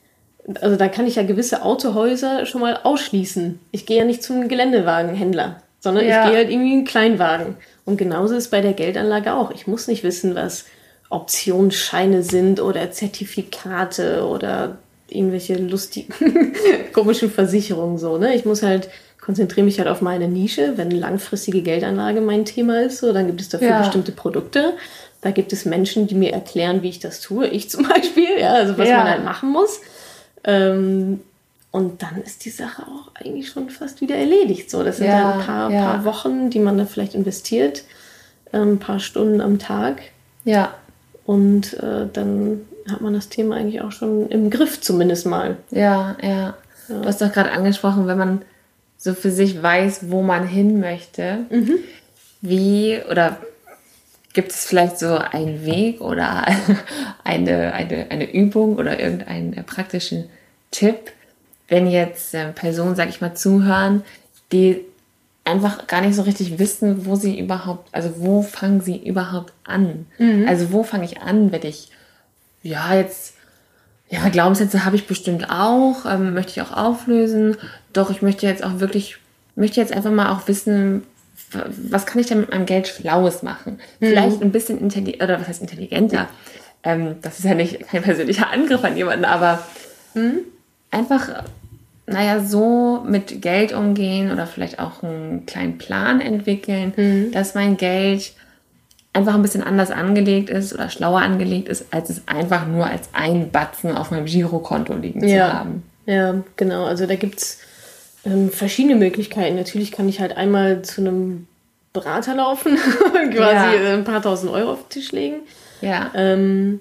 [0.61, 3.59] also da kann ich ja gewisse Autohäuser schon mal ausschließen.
[3.71, 6.25] Ich gehe ja nicht zum Geländewagenhändler, sondern ja.
[6.25, 7.57] ich gehe halt irgendwie in einen Kleinwagen.
[7.85, 9.51] Und genauso ist es bei der Geldanlage auch.
[9.51, 10.67] Ich muss nicht wissen, was
[11.09, 14.77] Optionsscheine sind oder Zertifikate oder
[15.09, 16.13] irgendwelche lustigen,
[16.93, 18.35] komischen Versicherungen so, ne?
[18.35, 18.91] Ich muss halt
[19.29, 20.79] konzentriere mich halt auf meine Nische.
[20.79, 23.79] Wenn langfristige Geldanlage mein Thema ist, so, dann gibt es dafür ja.
[23.81, 24.73] bestimmte Produkte.
[25.21, 27.47] Da gibt es Menschen, die mir erklären, wie ich das tue.
[27.47, 28.97] Ich zum Beispiel, ja, also was ja.
[28.97, 29.81] man halt machen muss.
[30.45, 31.21] Ähm,
[31.73, 34.71] und dann ist die Sache auch eigentlich schon fast wieder erledigt.
[34.71, 35.85] So, das sind ja, dann ein paar, ja.
[35.85, 37.85] paar Wochen, die man da vielleicht investiert,
[38.55, 40.01] ähm, ein paar Stunden am Tag.
[40.47, 40.73] Ja.
[41.27, 45.59] Und äh, dann hat man das Thema eigentlich auch schon im Griff, zumindest mal.
[45.71, 46.29] Ja, ja.
[46.31, 46.55] ja.
[46.89, 48.41] Du hast doch gerade angesprochen, wenn man
[48.99, 51.79] so für sich weiß, wo man hin möchte, mhm.
[52.43, 53.39] wie oder
[54.35, 56.47] gibt es vielleicht so einen Weg oder
[57.25, 60.29] eine, eine, eine Übung oder irgendeinen praktischen
[60.71, 61.13] Tipp,
[61.69, 64.03] wenn jetzt äh, Personen, sag ich mal, zuhören,
[64.53, 64.85] die
[65.45, 70.07] einfach gar nicht so richtig wissen, wo sie überhaupt, also wo fangen sie überhaupt an?
[70.19, 70.47] Mhm.
[70.47, 71.91] Also wo fange ich an, wenn ich,
[72.63, 73.35] ja, jetzt
[74.11, 77.57] ja, Glaubenssätze habe ich bestimmt auch, ähm, möchte ich auch auflösen.
[77.93, 79.19] Doch ich möchte jetzt auch wirklich,
[79.55, 81.03] möchte jetzt einfach mal auch wissen,
[81.51, 83.79] was kann ich denn mit meinem Geld Schlaues machen?
[84.01, 84.07] Mhm.
[84.07, 86.29] Vielleicht ein bisschen intelligenter, oder was heißt intelligenter?
[86.83, 89.63] Ähm, das ist ja nicht kein persönlicher Angriff an jemanden, aber
[90.15, 90.41] mhm.
[90.91, 91.45] einfach,
[92.07, 97.33] naja, so mit Geld umgehen oder vielleicht auch einen kleinen Plan entwickeln, mhm.
[97.33, 98.33] dass mein Geld
[99.13, 103.09] einfach ein bisschen anders angelegt ist oder schlauer angelegt ist, als es einfach nur als
[103.13, 105.49] ein Batzen auf meinem Girokonto liegen ja.
[105.49, 105.83] zu haben.
[106.07, 106.85] Ja, genau.
[106.85, 107.59] Also da gibt es
[108.25, 109.57] ähm, verschiedene Möglichkeiten.
[109.57, 111.47] Natürlich kann ich halt einmal zu einem
[111.93, 113.95] Berater laufen und quasi ja.
[113.95, 115.37] ein paar tausend Euro auf den Tisch legen.
[115.81, 116.11] Ja.
[116.15, 116.81] Ähm,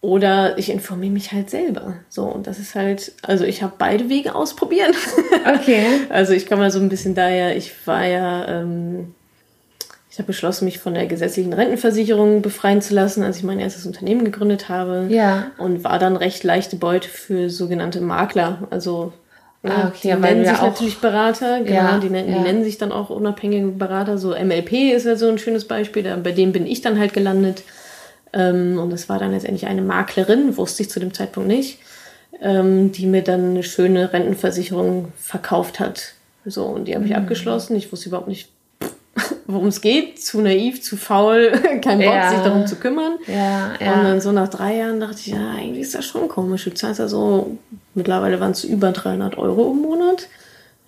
[0.00, 1.94] oder ich informiere mich halt selber.
[2.10, 4.92] So, und das ist halt, also ich habe beide Wege ausprobieren.
[5.46, 5.86] Okay.
[6.10, 9.13] also ich komme mal so ein bisschen daher, ich war ja ähm,
[10.14, 13.84] ich habe beschlossen, mich von der gesetzlichen Rentenversicherung befreien zu lassen, als ich mein erstes
[13.84, 15.06] Unternehmen gegründet habe.
[15.08, 15.50] Ja.
[15.58, 18.68] Und war dann recht leichte Beute für sogenannte Makler.
[18.70, 19.12] Also
[19.64, 22.36] ne, ah, okay, die nennen sich natürlich Berater, genau, ja, die, nennen, ja.
[22.36, 24.16] die nennen sich dann auch unabhängige Berater.
[24.16, 27.64] So MLP ist ja so ein schönes Beispiel, bei dem bin ich dann halt gelandet.
[28.32, 31.80] Ähm, und es war dann letztendlich eine Maklerin, wusste ich zu dem Zeitpunkt nicht,
[32.40, 36.12] ähm, die mir dann eine schöne Rentenversicherung verkauft hat.
[36.46, 37.16] So, und die habe ich mhm.
[37.16, 37.74] abgeschlossen.
[37.74, 38.53] Ich wusste überhaupt nicht,
[39.46, 41.52] worum es geht, zu naiv, zu faul,
[41.82, 42.30] kein Bock, ja.
[42.30, 43.18] sich darum zu kümmern.
[43.26, 43.94] Ja, ja.
[43.94, 46.64] Und dann so nach drei Jahren dachte ich, ja, eigentlich ist das schon komisch.
[46.64, 47.58] Du zahlst ja so,
[47.94, 50.28] mittlerweile waren es über 300 Euro im Monat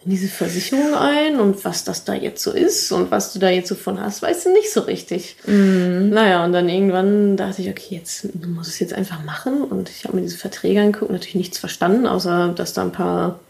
[0.07, 3.51] in diese Versicherung ein und was das da jetzt so ist und was du da
[3.51, 5.37] jetzt so von hast, weißt du nicht so richtig.
[5.47, 6.11] Mhm.
[6.11, 10.05] Naja, und dann irgendwann dachte ich, okay, jetzt muss es jetzt einfach machen und ich
[10.05, 13.41] habe mir diese Verträge angeguckt, natürlich nichts verstanden, außer dass da ein paar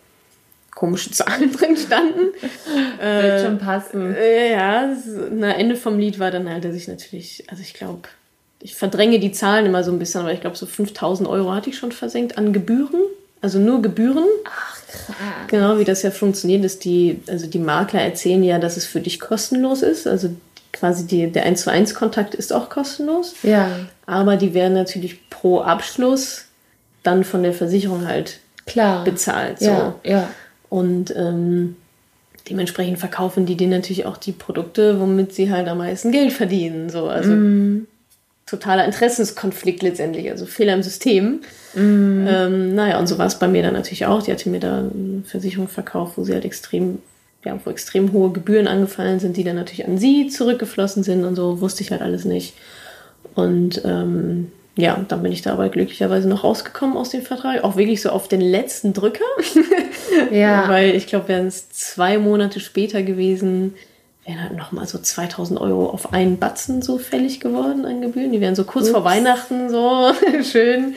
[0.76, 2.32] komische Zahlen drin standen.
[3.00, 4.14] Wird äh, schon passen.
[4.14, 4.88] Äh, ja,
[5.32, 8.02] na, Ende vom Lied war dann halt, dass ich natürlich, also ich glaube,
[8.60, 11.70] ich verdränge die Zahlen immer so ein bisschen, aber ich glaube, so 5000 Euro hatte
[11.70, 13.00] ich schon versenkt an Gebühren.
[13.42, 14.24] Also nur Gebühren.
[14.44, 15.16] Ach, krass.
[15.48, 19.00] Genau, wie das ja funktioniert, ist die, also die Makler erzählen ja, dass es für
[19.00, 20.06] dich kostenlos ist.
[20.06, 20.30] Also
[20.72, 23.34] quasi die, der 1 zu 1 Kontakt ist auch kostenlos.
[23.42, 23.70] Ja.
[24.06, 26.46] Aber die werden natürlich pro Abschluss
[27.02, 29.04] dann von der Versicherung halt Klar.
[29.04, 29.60] bezahlt.
[29.60, 29.66] So.
[29.66, 30.28] Ja, ja.
[30.68, 31.76] Und ähm,
[32.48, 36.90] dementsprechend verkaufen die denen natürlich auch die Produkte, womit sie halt am meisten Geld verdienen.
[36.90, 37.86] So, also mm.
[38.46, 41.40] totaler Interessenskonflikt letztendlich, also Fehler im System.
[41.74, 42.26] Mm.
[42.28, 44.22] Ähm, naja, und so war es bei mir dann natürlich auch.
[44.22, 46.98] Die hatte mir da eine Versicherung verkauft, wo sie halt extrem,
[47.44, 51.36] ja, wo extrem hohe Gebühren angefallen sind, die dann natürlich an sie zurückgeflossen sind und
[51.36, 52.54] so, wusste ich halt alles nicht.
[53.34, 57.64] Und ähm, ja, dann bin ich da aber glücklicherweise noch rausgekommen aus dem Vertrag.
[57.64, 59.24] Auch wirklich so auf den letzten Drücker.
[60.30, 60.68] ja.
[60.68, 63.74] Weil ich glaube, wären es zwei Monate später gewesen,
[64.24, 68.32] wären halt nochmal so 2000 Euro auf einen Batzen so fällig geworden an Gebühren.
[68.32, 68.92] Die wären so kurz Ups.
[68.92, 70.94] vor Weihnachten so schön.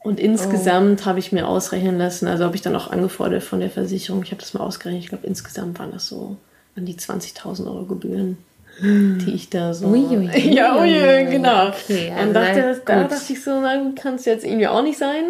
[0.00, 1.06] Und insgesamt oh.
[1.06, 4.30] habe ich mir ausrechnen lassen, also habe ich dann auch angefordert von der Versicherung, ich
[4.30, 6.36] habe das mal ausgerechnet, ich glaube insgesamt waren das so
[6.76, 8.38] an die 20.000 Euro Gebühren,
[8.80, 9.86] die ich da so...
[9.86, 10.54] Ui, ui, ui.
[10.54, 11.68] Ja, ui, genau.
[11.68, 14.98] Okay, also und dachte, da dachte ich so, na, kann es jetzt irgendwie auch nicht
[14.98, 15.24] sein.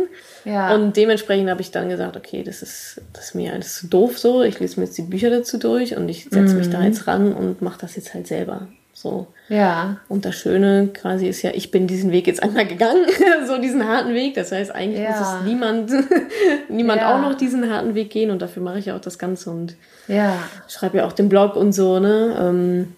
[0.45, 0.75] Ja.
[0.75, 4.19] Und dementsprechend habe ich dann gesagt, okay, das ist, das ist mir alles zu doof
[4.19, 6.59] so, ich lese mir jetzt die Bücher dazu durch und ich setze mhm.
[6.59, 8.69] mich da jetzt ran und mache das jetzt halt selber.
[9.01, 9.29] So.
[9.49, 9.99] Ja.
[10.09, 13.07] Und das Schöne quasi ist ja, ich bin diesen Weg jetzt einmal gegangen,
[13.47, 14.35] so diesen harten Weg.
[14.35, 15.11] Das heißt, eigentlich ja.
[15.11, 15.93] muss es niemand,
[16.69, 17.15] niemand ja.
[17.15, 19.77] auch noch diesen harten Weg gehen und dafür mache ich ja auch das Ganze und
[20.09, 20.37] ja.
[20.67, 22.37] schreibe ja auch den Blog und so, ne?
[22.41, 22.95] Ähm,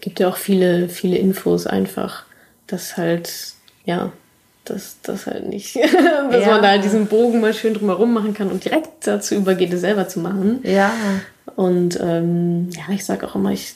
[0.00, 2.24] gibt ja auch viele, viele Infos einfach,
[2.66, 3.32] dass halt,
[3.84, 4.12] ja,
[4.64, 5.76] dass das halt nicht,
[6.30, 6.50] dass ja.
[6.50, 9.80] man da halt diesen Bogen mal schön drumherum machen kann und direkt dazu übergeht, es
[9.80, 10.60] selber zu machen.
[10.62, 10.92] Ja.
[11.56, 13.74] Und ähm, ja, ich sage auch immer, ich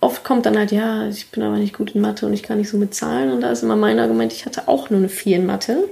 [0.00, 2.58] oft kommt dann halt, ja, ich bin aber nicht gut in Mathe und ich kann
[2.58, 3.32] nicht so mit Zahlen.
[3.32, 5.88] Und da ist immer mein Argument, ich hatte auch nur eine 4 in Mathe.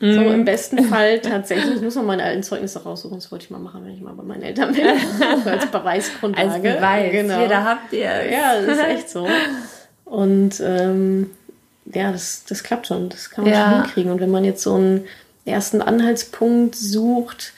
[0.00, 0.14] Mm.
[0.14, 3.50] So im besten Fall tatsächlich, ich muss noch meine alten Zeugnisse raussuchen, das wollte ich
[3.50, 4.86] mal machen, wenn ich mal bei meinen Eltern bin.
[5.44, 6.50] als Beweisgrundlage.
[6.50, 7.38] Als Beweis, genau.
[7.38, 9.28] Hier, da habt ihr Ja, das ist echt so.
[10.06, 11.30] Und ähm,
[11.84, 13.70] ja, das, das klappt schon, das kann man ja.
[13.70, 14.12] schon hinkriegen.
[14.12, 15.04] Und wenn man jetzt so einen
[15.44, 17.52] ersten Anhaltspunkt sucht,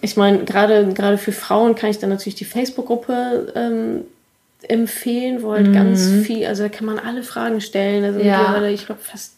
[0.00, 4.04] ich meine, gerade gerade für Frauen kann ich dann natürlich die Facebook-Gruppe ähm,
[4.62, 5.72] empfehlen, wo halt mhm.
[5.72, 8.04] ganz viel, also da kann man alle Fragen stellen.
[8.04, 8.62] Also ja.
[8.66, 9.34] ich glaube fast,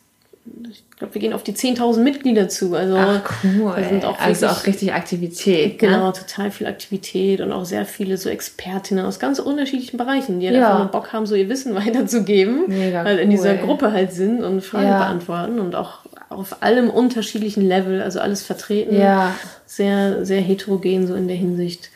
[0.71, 2.75] ich glaube, wir gehen auf die 10.000 Mitglieder zu.
[2.75, 3.75] Also, Ach, cool.
[3.89, 5.79] Sind auch also auch richtig Aktivität.
[5.79, 6.13] Genau, ne?
[6.13, 10.57] total viel Aktivität und auch sehr viele so Expertinnen aus ganz unterschiedlichen Bereichen, die halt
[10.57, 10.67] ja.
[10.67, 13.23] einfach nur Bock haben, so ihr Wissen weiterzugeben, Mega weil cool.
[13.23, 14.99] in dieser Gruppe halt sind und Fragen ja.
[14.99, 18.97] beantworten und auch auf allem unterschiedlichen Level, also alles vertreten.
[18.97, 19.35] Ja.
[19.67, 21.91] Sehr, sehr heterogen so in der Hinsicht.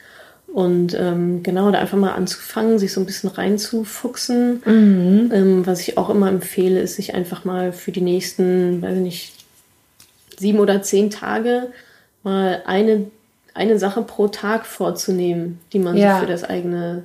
[0.55, 4.62] Und ähm, genau, da einfach mal anzufangen, sich so ein bisschen reinzufuchsen.
[4.64, 5.33] Mhm.
[5.35, 9.03] Ähm, was ich auch immer empfehle, ist, sich einfach mal für die nächsten, weiß ich
[9.03, 9.33] nicht,
[10.38, 11.73] sieben oder zehn Tage
[12.23, 13.07] mal eine,
[13.53, 16.14] eine Sache pro Tag vorzunehmen, die man ja.
[16.14, 17.03] so für das eigene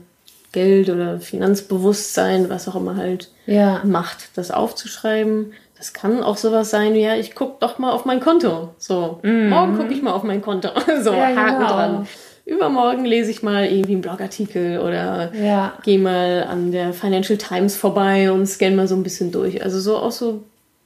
[0.52, 3.82] Geld oder Finanzbewusstsein, was auch immer halt ja.
[3.84, 5.54] macht, das aufzuschreiben.
[5.76, 8.76] Das kann auch sowas sein wie, ja, ich guck doch mal auf mein Konto.
[8.78, 9.50] So, mhm.
[9.50, 10.70] morgen gucke ich mal auf mein Konto.
[11.02, 11.68] so, ja, Haken genau.
[11.68, 12.08] dran
[12.50, 15.78] übermorgen lese ich mal irgendwie einen Blogartikel oder ja.
[15.84, 19.64] gehe mal an der Financial Times vorbei und scanne mal so ein bisschen durch.
[19.64, 20.44] Also so auch so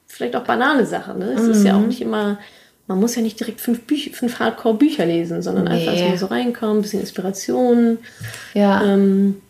[0.08, 1.20] vielleicht auch banale Sachen.
[1.20, 1.34] Ne?
[1.36, 1.52] Es mhm.
[1.52, 1.88] ist ja auch mhm.
[1.88, 2.38] nicht immer,
[2.88, 5.88] man muss ja nicht direkt fünf, Büch fünf Hardcore-Bücher lesen, sondern nee.
[5.88, 7.98] einfach so reinkommen, ein bisschen Inspiration
[8.54, 8.84] ja.
[8.84, 9.42] ähm,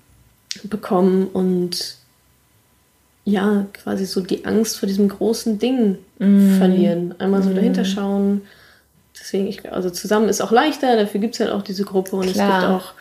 [0.64, 1.98] bekommen und
[3.26, 6.58] ja, quasi so die Angst vor diesem großen Ding mhm.
[6.58, 7.16] verlieren.
[7.18, 7.56] Einmal so mhm.
[7.56, 8.42] dahinter schauen
[9.20, 12.32] Deswegen, ich, also zusammen ist auch leichter, dafür gibt es halt auch diese Gruppe und
[12.32, 12.58] Klar.
[12.58, 12.94] es gibt auch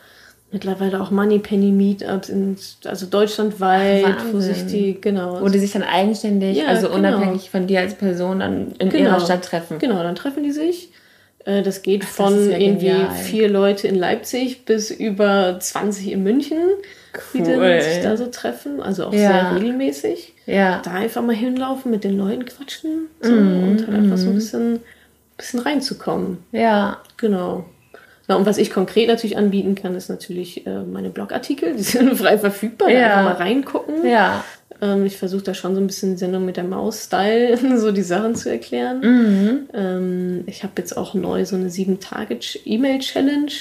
[0.52, 4.32] mittlerweile auch Money Penny Meetups, in, also deutschlandweit, Wahnsinn.
[4.32, 5.40] wo sich die, genau.
[5.40, 6.98] Wo die sich dann eigenständig, ja, also genau.
[6.98, 9.10] unabhängig von dir als Person, dann in genau.
[9.10, 9.78] ihrer Stadt treffen.
[9.78, 10.90] Genau, dann treffen die sich.
[11.44, 13.10] Äh, das geht Ach, von das ja irgendwie genial.
[13.10, 17.42] vier Leute in Leipzig bis über 20 in München, cool.
[17.42, 18.82] die dann sich da so treffen.
[18.82, 19.18] Also auch ja.
[19.18, 20.34] sehr regelmäßig.
[20.46, 20.82] Ja.
[20.84, 24.32] Da einfach mal hinlaufen, mit den Leuten quatschen so, mm, und halt einfach so ein
[24.32, 24.34] mhm.
[24.34, 24.80] bisschen
[25.42, 26.38] bisschen reinzukommen.
[26.52, 26.98] Ja.
[27.16, 27.64] Genau.
[28.28, 31.74] Ja, und was ich konkret natürlich anbieten kann, ist natürlich äh, meine Blogartikel.
[31.74, 32.88] Die sind frei verfügbar.
[32.88, 33.18] Ja.
[33.18, 34.06] Einfach mal reingucken.
[34.06, 34.44] Ja.
[34.80, 38.34] Ähm, ich versuche da schon so ein bisschen Sendung mit der Maus-Style, so die Sachen
[38.34, 39.00] zu erklären.
[39.00, 39.68] Mhm.
[39.74, 43.52] Ähm, ich habe jetzt auch neu so eine sieben-Tage-E-Mail-Challenge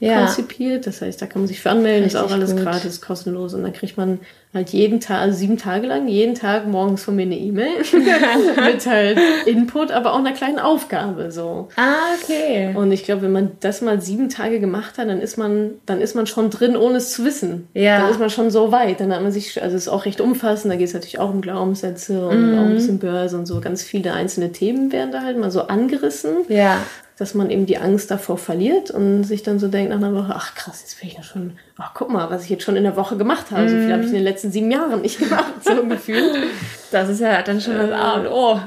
[0.00, 0.20] ja.
[0.20, 0.86] konzipiert.
[0.86, 2.62] Das heißt, da kann man sich für anmelden, Richtig ist auch alles gut.
[2.62, 3.54] gratis, kostenlos.
[3.54, 4.20] Und dann kriegt man
[4.54, 8.86] halt jeden Tag, also sieben Tage lang, jeden Tag morgens von mir eine E-Mail mit
[8.86, 11.32] halt Input, aber auch einer kleinen Aufgabe.
[11.32, 11.68] So.
[11.76, 12.72] Ah, okay.
[12.74, 16.00] Und ich glaube, wenn man das mal sieben Tage gemacht hat, dann ist man, dann
[16.00, 17.68] ist man schon drin, ohne es zu wissen.
[17.74, 18.00] Ja.
[18.00, 19.00] Dann ist man schon so weit.
[19.00, 21.30] Dann hat man sich, also es ist auch recht umfassend, da geht es natürlich auch
[21.30, 22.58] um Glaubenssätze und mm.
[22.58, 23.60] auch ein bisschen Börse und so.
[23.60, 26.30] Ganz viele einzelne Themen werden da halt mal so angerissen.
[26.48, 26.78] Ja
[27.16, 30.32] dass man eben die Angst davor verliert und sich dann so denkt nach einer Woche,
[30.34, 32.84] ach krass, jetzt bin ich ja schon, ach guck mal, was ich jetzt schon in
[32.84, 33.64] der Woche gemacht habe.
[33.64, 33.68] Mm.
[33.68, 36.36] So viel habe ich in den letzten sieben Jahren nicht gemacht, so gefühlt.
[36.92, 38.60] Das ist ja dann schon das A und O.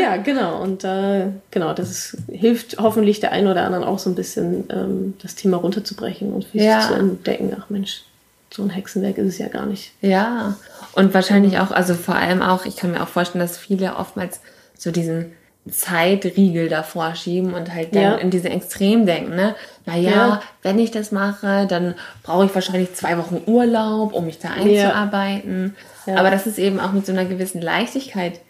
[0.00, 0.62] ja, genau.
[0.62, 4.64] Und äh, genau, das ist, hilft hoffentlich der einen oder anderen auch so ein bisschen,
[4.70, 6.80] ähm, das Thema runterzubrechen und für ja.
[6.80, 8.04] sich zu entdecken, ach Mensch,
[8.50, 9.92] so ein Hexenwerk ist es ja gar nicht.
[10.00, 10.56] Ja,
[10.94, 14.40] und wahrscheinlich auch, also vor allem auch, ich kann mir auch vorstellen, dass viele oftmals
[14.78, 15.32] so diesen
[15.70, 18.14] Zeitriegel davor schieben und halt dann ja.
[18.16, 19.54] in diese Extrem denken, ne?
[19.86, 20.42] Naja, ja.
[20.62, 21.94] wenn ich das mache, dann
[22.24, 25.76] brauche ich wahrscheinlich zwei Wochen Urlaub, um mich da einzuarbeiten.
[26.06, 26.16] Ja.
[26.16, 28.40] Aber dass es eben auch mit so einer gewissen Leichtigkeit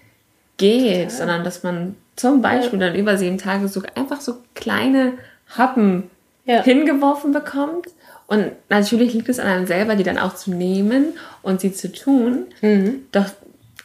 [0.57, 5.14] geht, sondern dass man zum Beispiel dann über sieben Tage so einfach so kleine
[5.57, 6.11] Happen
[6.44, 7.88] hingeworfen bekommt.
[8.27, 11.92] Und natürlich liegt es an einem selber, die dann auch zu nehmen und sie zu
[11.92, 12.46] tun.
[12.62, 13.07] Mhm.
[13.12, 13.27] Doch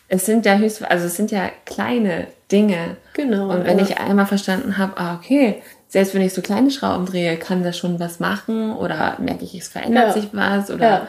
[0.08, 2.98] es sind ja höchst, also es sind ja kleine Dinge.
[3.14, 3.50] Genau.
[3.50, 3.84] Und wenn ja.
[3.84, 7.78] ich einmal verstanden habe, ah, okay, selbst wenn ich so kleine Schrauben drehe, kann das
[7.78, 10.14] schon was machen oder merke ich, es verändert ja.
[10.14, 11.08] sich was oder ja.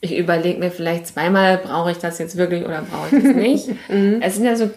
[0.00, 3.68] ich überlege mir vielleicht zweimal, brauche ich das jetzt wirklich oder brauche ich das nicht.
[3.88, 4.20] mhm.
[4.22, 4.70] Es sind ja so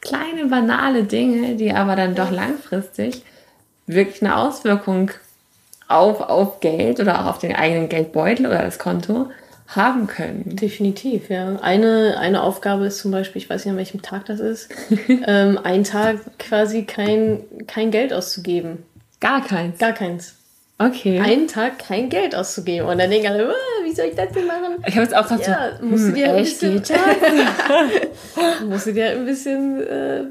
[0.00, 3.22] kleine, banale Dinge, die aber dann doch langfristig
[3.86, 5.10] wirklich eine Auswirkung
[5.88, 9.26] auf, auf Geld oder auch auf den eigenen Geldbeutel oder das Konto
[9.70, 10.56] haben können.
[10.56, 11.56] Definitiv, ja.
[11.60, 14.68] Eine, eine Aufgabe ist zum Beispiel, ich weiß nicht an welchem Tag das ist,
[15.26, 18.84] ähm, einen Tag quasi kein, kein Geld auszugeben.
[19.20, 19.78] Gar keins?
[19.78, 20.34] Gar keins.
[20.78, 21.20] Okay.
[21.20, 22.88] Einen Tag kein Geld auszugeben.
[22.88, 24.82] Und dann denken alle, oh, wie soll ich das denn machen?
[24.86, 26.82] Ich habe es auch gerade ja, so, musst hm, du dir ein bisschen,
[28.68, 30.22] musst du dir ein bisschen äh,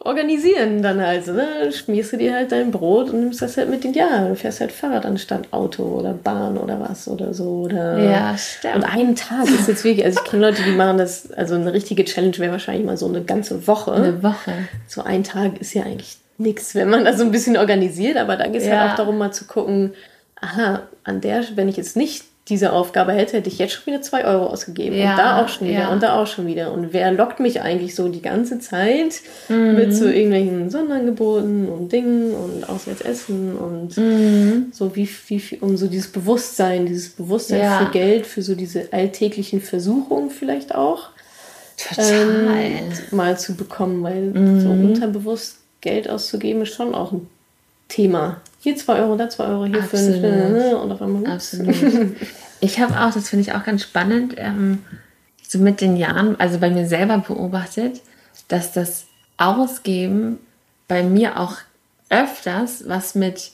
[0.00, 1.26] organisieren dann halt.
[1.26, 1.72] Ne?
[1.72, 4.60] Schmierst du dir halt dein Brot und nimmst das halt mit in Ja, du fährst
[4.60, 7.62] halt Fahrrad anstatt Auto oder Bahn oder was oder so.
[7.64, 8.76] Oder ja, stimmt.
[8.76, 11.72] Und einen Tag ist jetzt wirklich, also ich kenne Leute, die machen das, also eine
[11.72, 13.92] richtige Challenge wäre wahrscheinlich mal so eine ganze Woche.
[13.92, 14.52] Eine Woche.
[14.86, 18.36] So ein Tag ist ja eigentlich nichts, wenn man das so ein bisschen organisiert, aber
[18.36, 18.80] da geht es halt ja.
[18.80, 19.94] halt auch darum, mal zu gucken,
[20.40, 24.02] aha, an der, wenn ich jetzt nicht diese Aufgabe hätte, hätte ich jetzt schon wieder
[24.02, 24.96] zwei Euro ausgegeben.
[24.96, 25.92] Ja, und da auch schon wieder ja.
[25.92, 26.72] und da auch schon wieder.
[26.72, 29.16] Und wer lockt mich eigentlich so die ganze Zeit
[29.48, 29.74] mhm.
[29.74, 34.66] mit so irgendwelchen Sonderangeboten und Dingen und Auswärtsessen und mhm.
[34.72, 37.78] so wie, wie, um so dieses Bewusstsein, dieses Bewusstsein ja.
[37.80, 41.10] für Geld, für so diese alltäglichen Versuchungen vielleicht auch.
[41.98, 42.48] Ähm,
[43.10, 44.60] mal zu bekommen, weil mhm.
[44.60, 47.28] so unterbewusst Geld auszugeben ist schon auch ein
[47.88, 50.20] Thema hier zwei Euro, da zwei Euro, hier Absolut.
[50.20, 50.22] fünf.
[50.22, 50.76] Ne?
[50.76, 51.24] Und auf einmal.
[51.32, 51.76] Absolut.
[52.60, 54.78] Ich habe auch, das finde ich auch ganz spannend, ähm,
[55.46, 58.00] so mit den Jahren, also bei mir selber beobachtet,
[58.48, 59.04] dass das
[59.36, 60.38] Ausgeben
[60.88, 61.58] bei mir auch
[62.08, 63.52] öfters was mit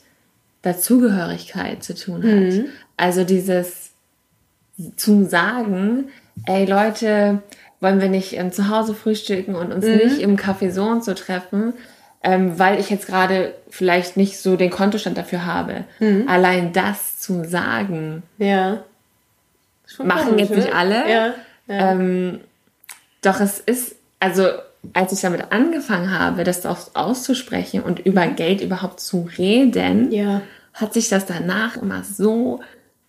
[0.63, 2.55] Dazugehörigkeit zu tun hat.
[2.55, 2.67] Mhm.
[2.97, 3.91] Also dieses
[4.97, 6.09] zu sagen,
[6.47, 7.43] ey Leute,
[7.81, 9.97] wollen wir nicht ähm, zu Hause frühstücken und uns mhm.
[9.97, 11.75] nicht im Café so und so treffen,
[12.23, 15.85] ähm, weil ich jetzt gerade vielleicht nicht so den Kontostand dafür habe.
[15.99, 16.29] Mhm.
[16.29, 18.85] Allein das zu sagen, ja.
[19.99, 20.75] machen komisch, jetzt nicht ne?
[20.75, 21.11] alle.
[21.11, 21.35] Ja.
[21.69, 21.93] Ja.
[21.93, 22.41] Ähm,
[23.23, 24.49] doch es ist, also
[24.93, 30.43] als ich damit angefangen habe, das auch auszusprechen und über Geld überhaupt zu reden, ja.
[30.75, 32.61] hat sich das danach immer so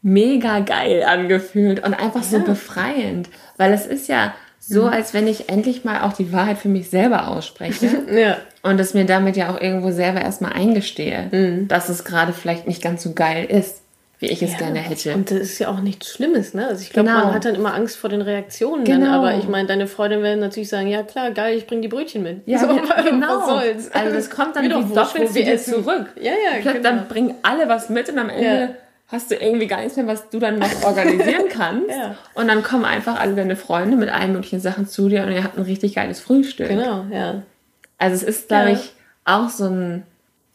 [0.01, 4.33] mega geil angefühlt und einfach so befreiend, weil es ist ja
[4.65, 4.89] so, mhm.
[4.89, 7.85] als wenn ich endlich mal auch die Wahrheit für mich selber ausspreche.
[8.11, 8.37] ja.
[8.61, 11.67] Und es mir damit ja auch irgendwo selber erstmal eingestehe, mhm.
[11.67, 13.81] dass es gerade vielleicht nicht ganz so geil ist,
[14.19, 14.59] wie ich es ja.
[14.59, 15.15] gerne hätte.
[15.15, 16.67] Und das ist ja auch nichts Schlimmes, ne?
[16.67, 17.25] Also ich glaube, genau.
[17.25, 18.85] man hat dann immer Angst vor den Reaktionen.
[18.85, 19.05] Genau.
[19.05, 21.89] Dann, aber ich meine, deine Freundin werden natürlich sagen, ja klar, geil, ich bringe die
[21.89, 22.43] Brötchen mit.
[22.45, 22.67] Ja, so,
[23.03, 23.39] genau.
[23.39, 23.91] Was soll's?
[23.91, 26.05] Also das kommt dann wie doppelt wieder zurück.
[26.21, 26.83] Ja, ja, genau.
[26.83, 28.45] Dann bringen alle was mit und am Ende...
[28.45, 28.69] Ja
[29.13, 31.89] hast du irgendwie gar nichts mehr, was du dann noch organisieren kannst.
[31.89, 32.15] ja.
[32.33, 35.43] Und dann kommen einfach alle deine Freunde mit allen möglichen Sachen zu dir und ihr
[35.43, 36.67] habt ein richtig geiles Frühstück.
[36.67, 37.43] Genau, ja.
[37.97, 38.75] Also es ist, glaube ja.
[38.75, 40.03] ich, auch so ein,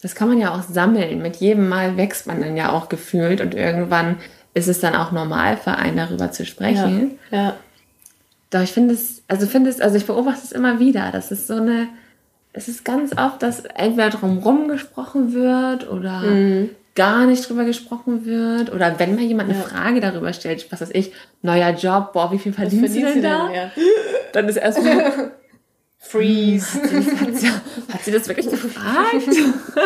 [0.03, 1.23] das kann man ja auch sammeln.
[1.23, 4.17] Mit jedem Mal wächst man dann ja auch gefühlt und irgendwann
[4.55, 7.19] ist es dann auch normal für einen darüber zu sprechen.
[7.31, 7.39] Ja.
[7.39, 7.57] ja.
[8.51, 11.11] Doch ich finde es, also finde es, also ich beobachte es immer wieder.
[11.13, 11.89] Das ist so eine,
[12.59, 18.25] es ist ganz oft, dass entweder drumherum gesprochen wird oder mhm gar nicht drüber gesprochen
[18.25, 19.65] wird oder wenn mal jemand eine ja.
[19.65, 23.47] Frage darüber stellt, was weiß ich, neuer Job, boah, wie viel verdienst du denn da?
[23.47, 23.71] Denn, ja.
[24.33, 25.31] Dann ist erstmal
[25.99, 26.83] Freeze.
[26.83, 27.51] Hat sie, hat, sie,
[27.93, 29.29] hat sie, das wirklich gefragt?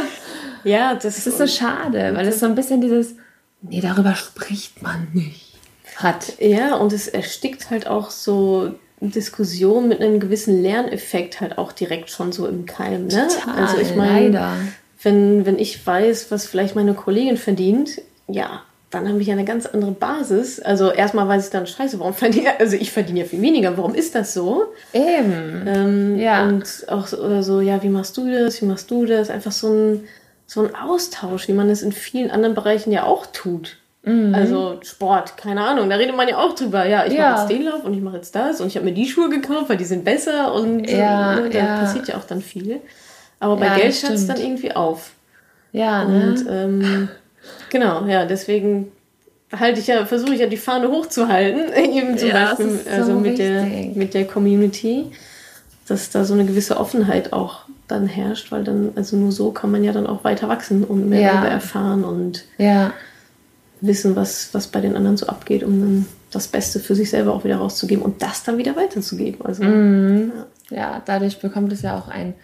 [0.65, 3.15] ja, das, das ist so schade, weil es so ein bisschen dieses,
[3.61, 5.59] nee, darüber spricht man nicht,
[5.97, 6.41] hat.
[6.41, 8.75] Ja, und es erstickt halt auch so
[9.11, 13.07] Diskussion mit einem gewissen Lerneffekt halt auch direkt schon so im Keim.
[13.07, 13.29] Ne?
[13.29, 14.57] Total, also ich meine,
[15.03, 19.45] wenn, wenn ich weiß, was vielleicht meine Kollegin verdient, ja, dann habe ich ja eine
[19.45, 20.61] ganz andere Basis.
[20.61, 23.95] Also erstmal weiß ich dann, scheiße, warum verdiene also ich verdiene ja viel weniger, warum
[23.95, 24.67] ist das so?
[24.93, 25.65] Eben.
[25.67, 26.47] Ähm, ja.
[26.47, 29.31] Und auch so, oder so, ja, wie machst du das, wie machst du das?
[29.31, 30.05] Einfach so ein,
[30.47, 33.79] so ein Austausch, wie man es in vielen anderen Bereichen ja auch tut.
[34.05, 34.35] Mhm.
[34.35, 36.87] Also Sport, keine Ahnung, da redet man ja auch drüber.
[36.87, 37.31] Ja, ich ja.
[37.31, 39.29] mache jetzt den Lauf und ich mache jetzt das und ich habe mir die Schuhe
[39.29, 41.79] gekauft, weil die sind besser und ja, ne, da ja.
[41.79, 42.81] passiert ja auch dann viel.
[43.39, 45.13] Aber bei ja, Geld hört es dann irgendwie auf.
[45.73, 46.31] Ja, ne?
[46.31, 47.09] Und ähm,
[47.71, 48.93] genau, ja, deswegen
[49.57, 53.13] halte ich ja, versuche ich ja die Fahne hochzuhalten, eben zum ja, Beispiel so also
[53.15, 53.63] mit der,
[53.95, 55.07] mit der Community,
[55.87, 59.71] dass da so eine gewisse Offenheit auch dann herrscht, weil dann, also nur so kann
[59.71, 61.33] man ja dann auch weiter wachsen und mehr ja.
[61.35, 62.93] darüber erfahren und ja.
[63.83, 67.35] Wissen, was, was bei den anderen so abgeht, um dann das Beste für sich selber
[67.35, 69.45] auch wieder rauszugeben und das dann wieder weiterzugeben.
[69.45, 70.33] Also, mhm.
[70.71, 70.77] ja.
[70.77, 72.35] ja, dadurch bekommt es ja auch ein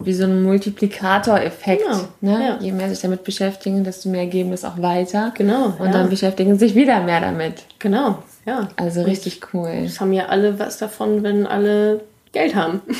[0.00, 1.82] wie so ein Multiplikatoreffekt.
[1.82, 2.46] Genau, ne?
[2.46, 2.58] Ja.
[2.60, 5.32] Je mehr sich damit beschäftigen, desto mehr geben es auch weiter.
[5.36, 5.74] Genau.
[5.78, 5.92] Und ja.
[5.92, 7.64] dann beschäftigen sich wieder mehr damit.
[7.80, 8.68] Genau, ja.
[8.76, 9.72] Also richtig cool.
[9.86, 12.02] Es haben ja alle was davon, wenn alle
[12.38, 12.80] Geld haben.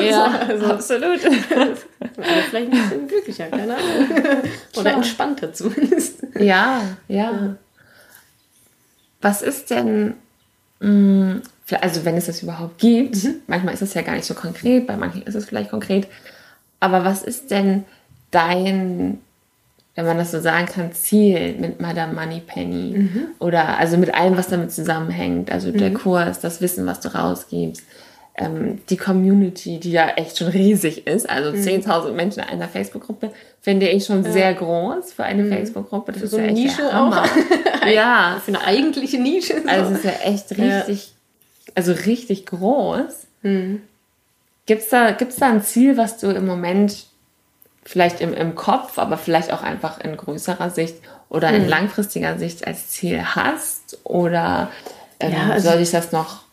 [0.00, 1.20] Ja, also, absolut.
[1.24, 1.76] Alle
[2.48, 4.08] vielleicht ein bisschen glücklicher, keine Ahnung.
[4.76, 6.22] Oder entspannter zumindest.
[6.34, 7.56] Ja, ja, ja.
[9.20, 10.14] Was ist denn,
[10.80, 11.42] mh,
[11.82, 13.34] also wenn es das überhaupt gibt, mhm.
[13.46, 16.08] manchmal ist es ja gar nicht so konkret, bei manchen ist es vielleicht konkret,
[16.80, 17.84] aber was ist denn
[18.30, 19.18] dein,
[19.94, 22.98] wenn man das so sagen kann, Ziel mit Madame Moneypenny?
[22.98, 23.26] Mhm.
[23.38, 25.78] Oder also mit allem, was damit zusammenhängt, also mhm.
[25.78, 27.84] der Kurs, das Wissen, was du rausgibst
[28.40, 31.62] ähm, die Community, die ja echt schon riesig ist, also mhm.
[31.62, 34.32] 10.000 Menschen in einer Facebook-Gruppe, finde ich schon ja.
[34.32, 35.52] sehr groß für eine mhm.
[35.52, 36.12] Facebook-Gruppe.
[36.12, 37.24] Das für ist so ja eine Nische auch.
[37.86, 38.40] ja.
[38.42, 39.60] Für eine eigentliche Nische.
[39.62, 39.68] So.
[39.68, 41.12] Also es ist ja echt richtig,
[41.66, 41.72] ja.
[41.74, 43.26] also richtig groß.
[43.42, 43.82] Mhm.
[44.66, 47.06] Gibt es da, gibt's da ein Ziel, was du im Moment
[47.84, 50.96] vielleicht im, im Kopf, aber vielleicht auch einfach in größerer Sicht
[51.28, 51.68] oder in mhm.
[51.68, 53.98] langfristiger Sicht als Ziel hast?
[54.04, 54.70] Oder
[55.18, 56.44] ähm, ja, also soll ich das noch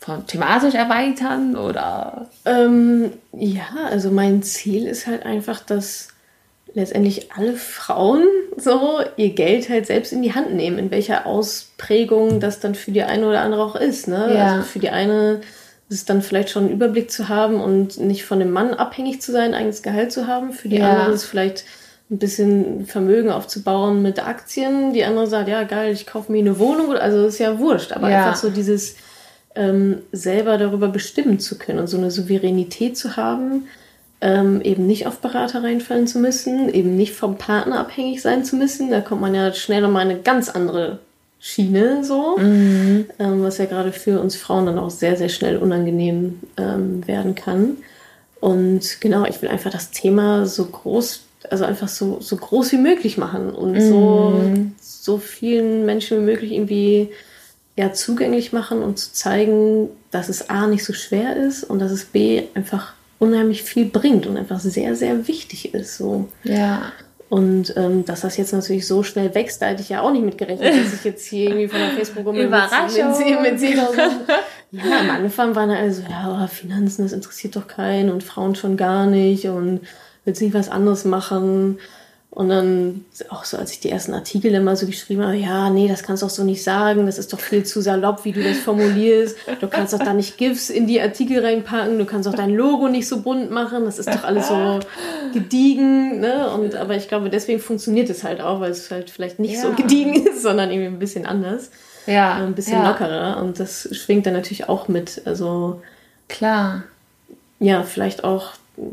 [0.00, 2.28] von thematisch erweitern oder?
[2.46, 6.08] Ähm, ja, also mein Ziel ist halt einfach, dass
[6.74, 8.24] letztendlich alle Frauen
[8.56, 12.92] so ihr Geld halt selbst in die Hand nehmen, in welcher Ausprägung das dann für
[12.92, 14.08] die eine oder andere auch ist.
[14.08, 14.34] Ne?
[14.34, 14.54] Ja.
[14.54, 15.40] Also für die eine
[15.88, 19.20] ist es dann vielleicht schon einen Überblick zu haben und nicht von dem Mann abhängig
[19.20, 20.52] zu sein, eigenes Gehalt zu haben.
[20.52, 20.90] Für die ja.
[20.90, 21.64] andere ist es vielleicht
[22.10, 24.92] ein bisschen Vermögen aufzubauen mit Aktien.
[24.92, 26.94] Die andere sagt, ja geil, ich kaufe mir eine Wohnung.
[26.94, 28.26] Also ist ja wurscht, aber ja.
[28.26, 28.96] einfach so dieses
[29.54, 33.66] ähm, selber darüber bestimmen zu können und so eine Souveränität zu haben,
[34.20, 38.56] ähm, eben nicht auf Berater reinfallen zu müssen, eben nicht vom Partner abhängig sein zu
[38.56, 38.90] müssen.
[38.90, 40.98] Da kommt man ja schnell nochmal eine ganz andere
[41.40, 43.06] Schiene so, mhm.
[43.18, 47.34] ähm, was ja gerade für uns Frauen dann auch sehr, sehr schnell unangenehm ähm, werden
[47.34, 47.78] kann.
[48.40, 52.78] Und genau, ich will einfach das Thema so groß, also einfach so, so groß wie
[52.78, 53.80] möglich machen und mhm.
[53.80, 54.40] so,
[54.80, 57.08] so vielen Menschen wie möglich irgendwie
[57.80, 61.90] ja, zugänglich machen und zu zeigen, dass es A nicht so schwer ist und dass
[61.90, 65.96] es B einfach unheimlich viel bringt und einfach sehr, sehr wichtig ist.
[65.96, 66.28] So.
[66.44, 66.92] Ja.
[67.30, 70.26] Und ähm, dass das jetzt natürlich so schnell wächst, da hätte ich ja auch nicht
[70.26, 73.60] mit gerechnet, dass ich jetzt hier irgendwie von der Facebook-Gruppe mit, mit, mit
[74.72, 78.76] Ja, am Anfang waren alle so, ja, Finanzen, das interessiert doch keinen und Frauen schon
[78.76, 79.80] gar nicht und
[80.26, 81.78] willst nicht was anderes machen.
[82.32, 85.88] Und dann auch so, als ich die ersten Artikel immer so geschrieben habe, ja, nee,
[85.88, 88.40] das kannst du auch so nicht sagen, das ist doch viel zu salopp, wie du
[88.40, 89.36] das formulierst.
[89.60, 92.86] Du kannst doch da nicht GIFs in die Artikel reinpacken, du kannst auch dein Logo
[92.86, 94.78] nicht so bunt machen, das ist doch alles so
[95.32, 96.48] gediegen, ne?
[96.52, 99.62] Und, aber ich glaube, deswegen funktioniert es halt auch, weil es halt vielleicht nicht ja.
[99.62, 101.70] so gediegen ist, sondern irgendwie ein bisschen anders.
[102.06, 102.36] Ja.
[102.36, 102.88] Ein bisschen ja.
[102.88, 103.42] lockerer.
[103.42, 105.22] Und das schwingt dann natürlich auch mit.
[105.24, 105.82] Also.
[106.28, 106.84] Klar.
[107.58, 108.52] Ja, vielleicht auch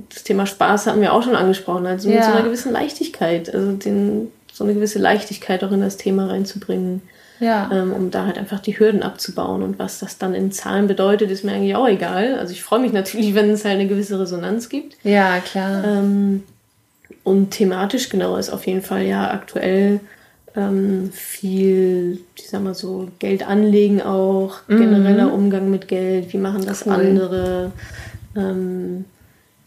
[0.10, 3.74] das Thema Spaß hatten wir auch schon angesprochen, also mit so einer gewissen Leichtigkeit, also
[3.74, 7.02] den, so eine gewisse Leichtigkeit auch in das Thema reinzubringen.
[7.40, 7.70] Ja.
[7.72, 9.62] Ähm, um da halt einfach die Hürden abzubauen.
[9.62, 12.40] Und was das dann in Zahlen bedeutet, ist mir eigentlich auch egal.
[12.40, 14.98] Also ich freue mich natürlich, wenn es halt eine gewisse Resonanz gibt.
[15.04, 15.84] Ja, klar.
[15.84, 16.44] Ähm,
[17.24, 20.00] und thematisch genau ist auf jeden Fall ja aktuell
[20.56, 24.80] ähm, viel, ich sag mal so, Geld anlegen auch, mhm.
[24.80, 26.94] genereller Umgang mit Geld, wie machen das cool.
[26.94, 27.72] andere.
[28.36, 29.06] Ähm,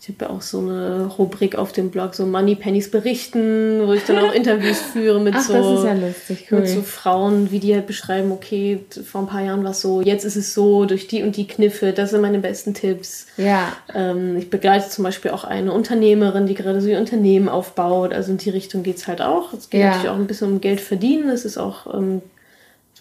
[0.03, 3.93] ich habe ja auch so eine Rubrik auf dem Blog, so Money Pennies berichten, wo
[3.93, 6.61] ich dann auch Interviews führe mit, Ach, so, ja lustig, cool.
[6.61, 10.01] mit so Frauen, wie die halt beschreiben, okay, vor ein paar Jahren war es so,
[10.01, 13.27] jetzt ist es so, durch die und die Kniffe, das sind meine besten Tipps.
[13.37, 13.77] Ja.
[13.95, 18.15] Ähm, ich begleite zum Beispiel auch eine Unternehmerin, die gerade so ihr Unternehmen aufbaut.
[18.15, 19.53] Also in die Richtung geht es halt auch.
[19.53, 19.89] Es geht ja.
[19.89, 21.29] natürlich auch ein bisschen um Geld verdienen.
[21.29, 22.23] Das ist auch, ähm,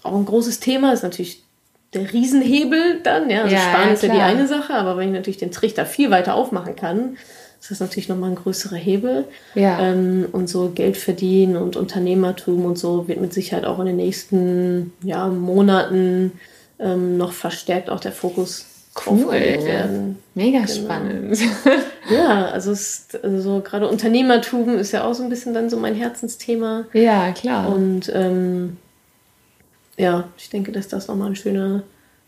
[0.04, 0.90] auch ein großes Thema.
[0.90, 1.44] Das ist natürlich
[1.94, 3.30] der Riesenhebel dann.
[3.30, 5.52] Ja, also ja, Sparen ja, ist ja die eine Sache, aber wenn ich natürlich den
[5.52, 7.18] Trichter viel weiter aufmachen kann,
[7.60, 9.26] ist das natürlich nochmal ein größerer Hebel.
[9.56, 9.80] Ja.
[9.80, 13.98] Ähm, und so Geld verdienen und Unternehmertum und so wird mit Sicherheit auch in den
[13.98, 16.34] nächsten ja, Monaten
[16.80, 18.66] ähm, noch verstärkt auch der Fokus
[19.06, 19.32] cool.
[19.32, 20.20] werden.
[20.36, 20.72] Mega genau.
[20.72, 21.38] spannend.
[22.12, 25.78] ja, also, es, also so gerade Unternehmertum ist ja auch so ein bisschen dann so
[25.78, 26.86] mein Herzensthema.
[26.94, 27.74] Ja, klar.
[27.74, 28.78] Und ähm,
[30.00, 31.84] ja, ich denke, dass das nochmal ein schöner,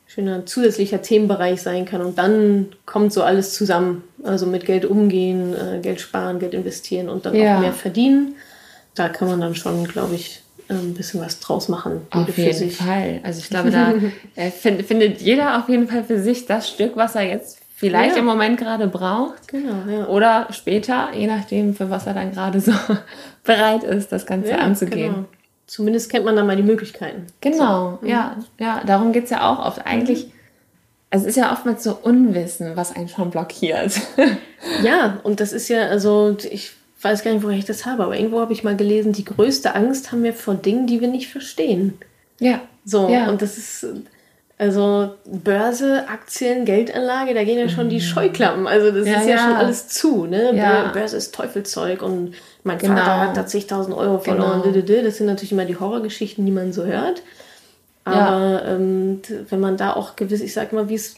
[0.05, 2.01] schöner zusätzlicher Themenbereich sein kann.
[2.01, 4.03] Und dann kommt so alles zusammen.
[4.23, 7.55] Also mit Geld umgehen, äh, Geld sparen, Geld investieren und dann ja.
[7.55, 8.35] auch mehr verdienen.
[8.93, 12.01] Da kann man dann schon, glaube ich, äh, ein bisschen was draus machen.
[12.09, 12.71] Auf jeden.
[12.71, 13.21] Fall.
[13.23, 13.93] Also ich glaube, da
[14.35, 18.15] äh, find, findet jeder auf jeden Fall für sich das Stück, was er jetzt vielleicht
[18.15, 18.19] ja.
[18.19, 19.47] im Moment gerade braucht.
[19.47, 20.07] Genau, ja.
[20.07, 22.73] Oder später, je nachdem, für was er dann gerade so
[23.45, 25.13] bereit ist, das Ganze anzugehen.
[25.13, 25.25] Genau
[25.67, 27.27] zumindest kennt man dann mal die Möglichkeiten.
[27.41, 28.07] Genau, so.
[28.07, 29.85] ja, ja, darum geht es ja auch oft.
[29.85, 30.31] Eigentlich, mhm.
[31.09, 33.99] also es ist ja oftmals so Unwissen, was einen schon blockiert.
[34.83, 38.17] ja, und das ist ja, also ich weiß gar nicht, woher ich das habe, aber
[38.17, 41.29] irgendwo habe ich mal gelesen, die größte Angst haben wir vor Dingen, die wir nicht
[41.29, 41.97] verstehen.
[42.39, 42.61] Ja.
[42.85, 43.29] So, ja.
[43.29, 43.85] und das ist,
[44.57, 48.01] Also Börse, Aktien, Geldanlage, da gehen ja schon die mhm.
[48.01, 48.67] Scheuklappen.
[48.67, 50.25] Also das ja, ist ja, ja, schon alles zu.
[50.25, 50.91] Ne?
[50.93, 52.95] Börse ist Teufelszeug und mein genau.
[52.95, 54.61] Vater hat da zigtausend Euro verloren.
[54.61, 55.03] Genau.
[55.03, 57.21] Das sind natürlich immer die Horrorgeschichten, die man so hört.
[58.03, 61.15] Aber ähm, wenn man da auch gewiss, ich sag mal, wie es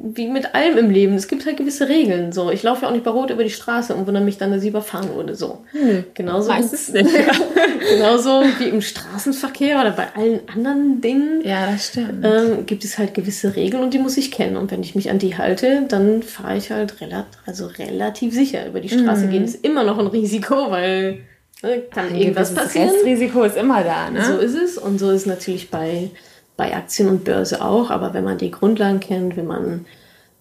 [0.00, 1.14] wie mit allem im Leben.
[1.14, 2.30] Es gibt halt gewisse Regeln.
[2.30, 4.52] So, ich laufe ja auch nicht bei Rot über die Straße und wundere mich dann,
[4.52, 5.34] dass sie überfahren wurde.
[5.34, 5.64] So.
[5.72, 6.50] Hm, genauso.
[6.50, 7.10] Meistens nicht.
[7.90, 11.42] genauso wie im Straßenverkehr oder bei allen anderen Dingen.
[11.44, 12.24] Ja, das stimmt.
[12.24, 14.56] Ähm, gibt es halt gewisse Regeln und die muss ich kennen.
[14.56, 18.68] Und wenn ich mich an die halte, dann fahre ich halt relativ, also relativ sicher.
[18.68, 19.30] Über die Straße mhm.
[19.30, 21.22] gehen ist immer noch ein Risiko, weil
[21.64, 22.90] ne, kann irgendwas passieren.
[22.94, 24.24] Das Risiko ist immer da, ne?
[24.24, 24.78] So ist es.
[24.78, 26.10] Und so ist es natürlich bei
[26.58, 29.86] bei Aktien und Börse auch, aber wenn man die Grundlagen kennt, wenn man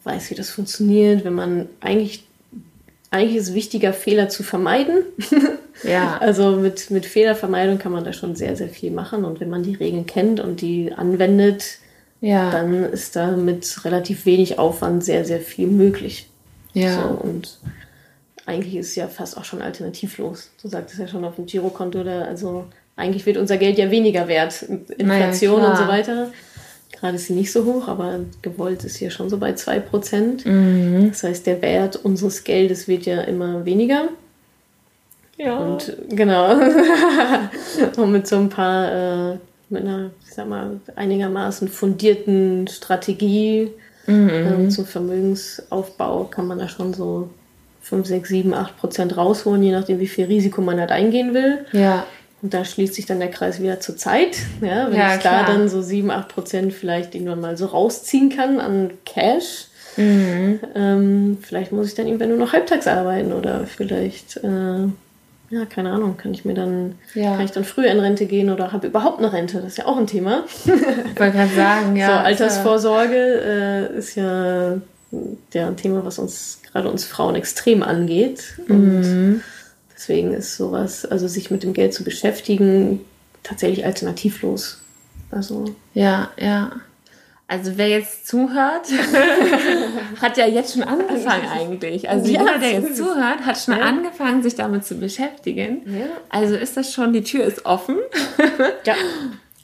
[0.03, 2.25] weiß, wie das funktioniert, wenn man eigentlich,
[3.11, 5.03] eigentlich ist wichtiger, Fehler zu vermeiden.
[5.83, 6.17] Ja.
[6.19, 9.61] also mit, mit Fehlervermeidung kann man da schon sehr, sehr viel machen und wenn man
[9.61, 11.77] die Regeln kennt und die anwendet,
[12.19, 12.49] ja.
[12.49, 16.27] dann ist da mit relativ wenig Aufwand sehr, sehr viel möglich.
[16.73, 17.03] Ja.
[17.03, 17.59] So, und
[18.47, 20.49] eigentlich ist es ja fast auch schon alternativlos.
[20.63, 22.65] Du sagtest ja schon auf dem Girokonto, da, also
[22.97, 24.63] eigentlich wird unser Geld ja weniger wert.
[24.97, 26.31] Inflation naja, und so weiter.
[26.91, 30.47] Gerade ist sie nicht so hoch, aber gewollt ist hier schon so bei 2%.
[30.47, 31.09] Mhm.
[31.09, 34.09] Das heißt, der Wert unseres Geldes wird ja immer weniger.
[35.37, 35.59] Ja.
[35.59, 36.55] Und genau.
[37.97, 39.37] und mit so ein paar, äh,
[39.69, 43.69] mit einer, ich sag mal, einigermaßen fundierten Strategie
[44.07, 44.65] mhm.
[44.65, 47.29] äh, zum Vermögensaufbau kann man da schon so
[47.81, 51.65] 5, 6, 7, 8 Prozent rausholen, je nachdem, wie viel Risiko man halt eingehen will.
[51.71, 52.07] Ja.
[52.41, 54.37] Und da schließt sich dann der Kreis wieder zur Zeit.
[54.61, 55.45] Ja, wenn ja, ich klar.
[55.45, 60.59] da dann so 7, 8 Prozent vielleicht irgendwann mal so rausziehen kann an Cash, mhm.
[60.75, 64.83] ähm, vielleicht muss ich dann irgendwann nur noch halbtags arbeiten oder vielleicht, äh,
[65.49, 67.37] ja, keine Ahnung, kann ich mir dann, ja.
[67.37, 69.57] kann ich dann früher in Rente gehen oder habe überhaupt eine Rente?
[69.57, 70.43] Das ist ja auch ein Thema.
[70.65, 72.07] Ich wollte gerade sagen, ja.
[72.07, 74.77] So, Altersvorsorge äh, ist ja,
[75.53, 78.59] ja ein Thema, was uns, gerade uns Frauen extrem angeht.
[78.67, 79.41] Und mhm
[79.97, 83.01] Deswegen ist sowas, also sich mit dem Geld zu beschäftigen,
[83.41, 84.81] tatsächlich alternativlos.
[85.31, 85.65] Also.
[85.95, 86.71] Ja, ja.
[87.47, 88.87] Also wer jetzt zuhört,
[90.21, 92.09] hat ja jetzt schon angefangen eigentlich.
[92.09, 93.83] Also ja, jeder, der jetzt zuhört, hat schon ja.
[93.83, 95.81] angefangen, sich damit zu beschäftigen.
[95.85, 96.07] Ja.
[96.29, 97.95] Also ist das schon, die Tür ist offen.
[98.85, 98.95] ja.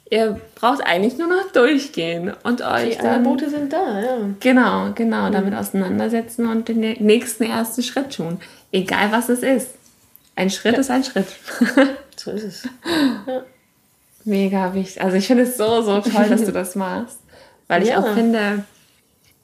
[0.10, 2.98] Ihr braucht eigentlich nur noch durchgehen und euch.
[2.98, 4.18] Die dann, Angebote sind da, ja.
[4.40, 8.40] Genau, genau, damit auseinandersetzen und den nächsten ersten Schritt tun.
[8.72, 9.70] Egal was es ist.
[10.36, 10.80] Ein Schritt ja.
[10.80, 11.28] ist ein Schritt.
[12.16, 12.70] so ist es.
[13.28, 13.44] Ja.
[14.26, 15.02] Mega wichtig.
[15.02, 17.20] Also ich finde es so, so toll, dass du das machst.
[17.68, 18.00] Weil ich ja.
[18.00, 18.64] auch finde,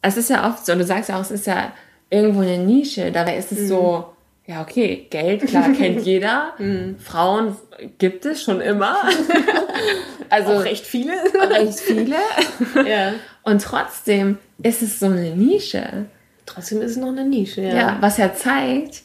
[0.01, 1.73] es ist ja oft so, und du sagst ja auch, es ist ja
[2.09, 3.11] irgendwo eine Nische.
[3.11, 3.67] Dabei ist es mhm.
[3.67, 4.05] so,
[4.45, 6.53] ja, okay, Geld, klar, kennt jeder.
[6.57, 6.97] Mhm.
[6.99, 7.55] Frauen
[7.97, 8.97] gibt es schon immer.
[10.29, 11.13] also auch recht viele.
[11.13, 12.15] recht viele.
[12.87, 13.13] ja.
[13.43, 16.05] Und trotzdem ist es so eine Nische.
[16.45, 17.75] Trotzdem ist es noch eine Nische, ja.
[17.75, 19.03] Ja, was ja zeigt,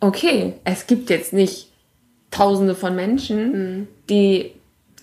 [0.00, 1.68] okay, es gibt jetzt nicht
[2.30, 3.88] Tausende von Menschen, mhm.
[4.10, 4.52] die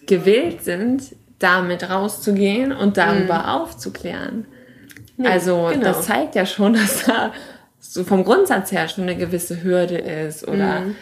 [0.06, 3.46] gewillt sind, damit rauszugehen und darüber mhm.
[3.46, 4.46] aufzuklären.
[5.18, 5.84] Nee, also genau.
[5.84, 7.34] das zeigt ja schon, dass da
[7.80, 10.96] so vom Grundsatz her schon eine gewisse Hürde ist oder mhm.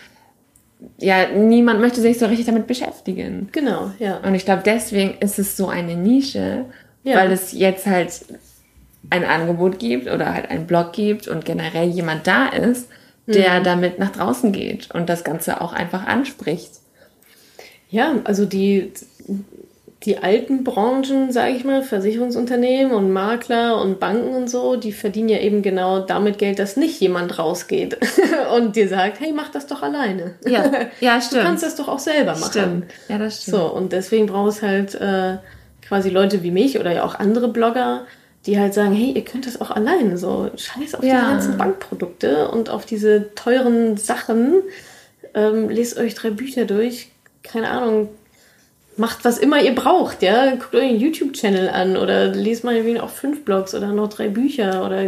[0.97, 3.49] ja, niemand möchte sich so richtig damit beschäftigen.
[3.51, 4.17] Genau, ja.
[4.17, 6.65] Und ich glaube, deswegen ist es so eine Nische,
[7.03, 7.17] ja.
[7.17, 8.11] weil es jetzt halt
[9.09, 12.87] ein Angebot gibt oder halt einen Blog gibt und generell jemand da ist,
[13.25, 13.63] der mhm.
[13.63, 16.71] damit nach draußen geht und das Ganze auch einfach anspricht.
[17.89, 18.91] Ja, also die,
[20.03, 25.29] die alten Branchen, sage ich mal, Versicherungsunternehmen und Makler und Banken und so, die verdienen
[25.29, 27.97] ja eben genau damit Geld, dass nicht jemand rausgeht
[28.57, 30.35] und dir sagt, hey, mach das doch alleine.
[30.45, 31.43] Ja, ja stimmt.
[31.43, 32.49] Du kannst das doch auch selber machen.
[32.49, 32.85] Stimmt.
[33.07, 33.57] Ja, das stimmt.
[33.57, 35.37] So, und deswegen braucht es halt äh,
[35.87, 38.05] quasi Leute wie mich oder ja auch andere Blogger,
[38.45, 41.21] die halt sagen, hey, ihr könnt das auch alleine, so scheiß auf ja.
[41.21, 44.61] die ganzen Bankprodukte und auf diese teuren Sachen.
[45.33, 47.09] Ähm, lest euch drei Bücher durch,
[47.41, 48.09] keine Ahnung,
[48.97, 50.51] macht was immer ihr braucht, ja.
[50.51, 54.85] Guckt euch einen YouTube-Channel an oder lest mal auch fünf Blogs oder noch drei Bücher
[54.85, 55.03] oder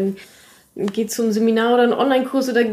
[0.75, 2.65] geht zum Seminar oder einen Online-Kurs oder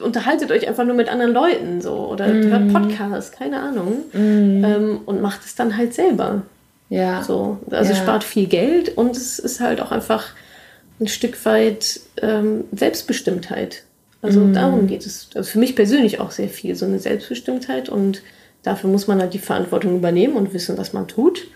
[0.00, 2.42] unterhaltet euch einfach nur mit anderen Leuten so oder mm.
[2.44, 4.04] hört Podcasts, keine Ahnung.
[4.12, 4.64] Mm.
[4.64, 6.42] Ähm, und macht es dann halt selber.
[6.90, 7.22] Ja.
[7.22, 7.96] So, also ja.
[7.96, 10.26] spart viel Geld und es ist halt auch einfach
[11.00, 13.84] ein Stück weit ähm, Selbstbestimmtheit.
[14.20, 14.52] Also mm.
[14.52, 15.30] darum geht es.
[15.34, 18.22] Also für mich persönlich auch sehr viel, so eine Selbstbestimmtheit und
[18.62, 21.46] dafür muss man halt die Verantwortung übernehmen und wissen, was man tut.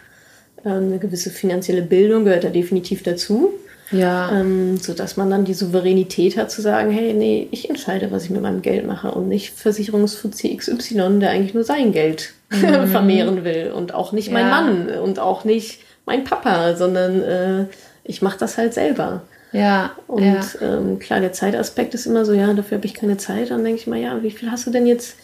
[0.65, 3.53] Ähm, eine gewisse finanzielle Bildung gehört da definitiv dazu.
[3.91, 4.33] Ja.
[4.33, 8.31] Ähm, sodass man dann die Souveränität hat zu sagen, hey, nee, ich entscheide, was ich
[8.31, 12.33] mit meinem Geld mache und nicht Versicherungsfuzzi XY, der eigentlich nur sein Geld
[12.63, 12.89] mhm.
[12.89, 14.51] vermehren will und auch nicht mein ja.
[14.51, 17.65] Mann und auch nicht mein Papa, sondern äh,
[18.05, 19.23] ich mache das halt selber.
[19.53, 19.93] Ja.
[20.09, 20.41] Und ja.
[20.61, 23.51] Ähm, klar, der Zeitaspekt ist immer so, ja, dafür habe ich keine Zeit.
[23.51, 25.17] Dann denke ich mal, ja, wie viel hast du denn jetzt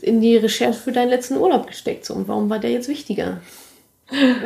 [0.00, 2.04] in die Recherche für deinen letzten Urlaub gesteckt?
[2.04, 3.40] So, und warum war der jetzt wichtiger?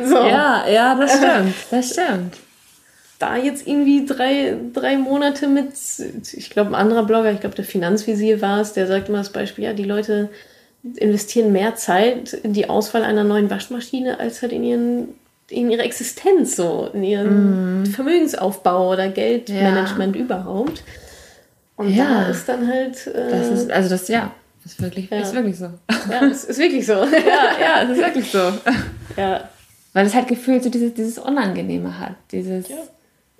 [0.05, 0.15] So.
[0.15, 1.53] Ja, ja, das stimmt.
[1.69, 2.37] Das stimmt.
[3.19, 5.73] Da jetzt irgendwie drei, drei Monate mit,
[6.31, 9.33] ich glaube, ein anderer Blogger, ich glaube, der Finanzvisier war es, der sagt immer das
[9.33, 10.29] Beispiel, ja, die Leute
[10.83, 15.07] investieren mehr Zeit in die Auswahl einer neuen Waschmaschine als halt in ihren
[15.49, 17.85] in ihre Existenz so, in ihren mm.
[17.87, 20.21] Vermögensaufbau oder Geldmanagement ja.
[20.21, 20.83] überhaupt.
[21.75, 22.23] Und ja.
[22.23, 23.07] da ist dann halt.
[23.07, 24.31] Äh, das ist, also das, ja,
[24.63, 25.21] das ist wirklich, ja.
[25.21, 25.69] ist wirklich so.
[26.09, 26.93] Ja, es ist wirklich so.
[26.93, 27.05] ja,
[27.59, 28.51] ja, es ist wirklich so.
[29.17, 29.49] Ja.
[29.93, 32.15] Weil es halt gefühlt so dieses, dieses Unangenehme hat.
[32.31, 32.67] Dieses.
[32.69, 32.77] Ja,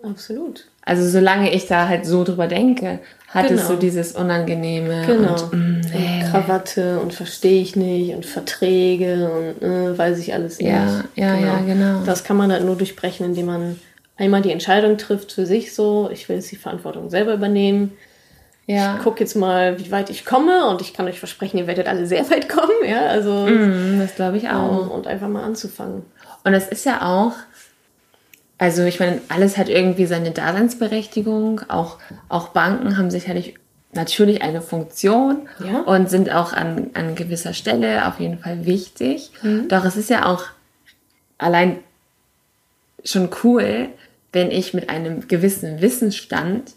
[0.03, 0.67] absolut.
[0.81, 3.61] Also solange ich da halt so drüber denke, hat genau.
[3.61, 5.05] es so dieses Unangenehme.
[5.05, 5.33] Genau.
[5.33, 6.08] Und, mm, nee.
[6.31, 10.69] Krawatte und verstehe ich nicht und Verträge und äh, weiß ich alles nicht.
[10.69, 11.47] Ja, ja, genau.
[11.47, 12.03] ja, genau.
[12.05, 13.79] Das kann man halt nur durchbrechen, indem man
[14.17, 17.93] einmal die Entscheidung trifft für sich so, ich will jetzt die Verantwortung selber übernehmen.
[18.67, 18.97] Ja.
[18.97, 21.87] Ich gucke jetzt mal, wie weit ich komme und ich kann euch versprechen, ihr werdet
[21.87, 23.47] alle sehr weit kommen, ja, also.
[23.47, 24.89] Mm, das glaube ich auch.
[24.91, 26.03] und einfach mal anzufangen.
[26.43, 27.33] Und es ist ja auch,
[28.59, 31.61] also ich meine, alles hat irgendwie seine Daseinsberechtigung.
[31.69, 33.55] Auch, auch Banken haben sicherlich
[33.91, 35.81] natürlich eine Funktion ja.
[35.81, 39.31] und sind auch an, an gewisser Stelle auf jeden Fall wichtig.
[39.41, 39.67] Mhm.
[39.67, 40.45] Doch es ist ja auch
[41.37, 41.79] allein
[43.03, 43.89] schon cool,
[44.31, 46.73] wenn ich mit einem gewissen Wissensstand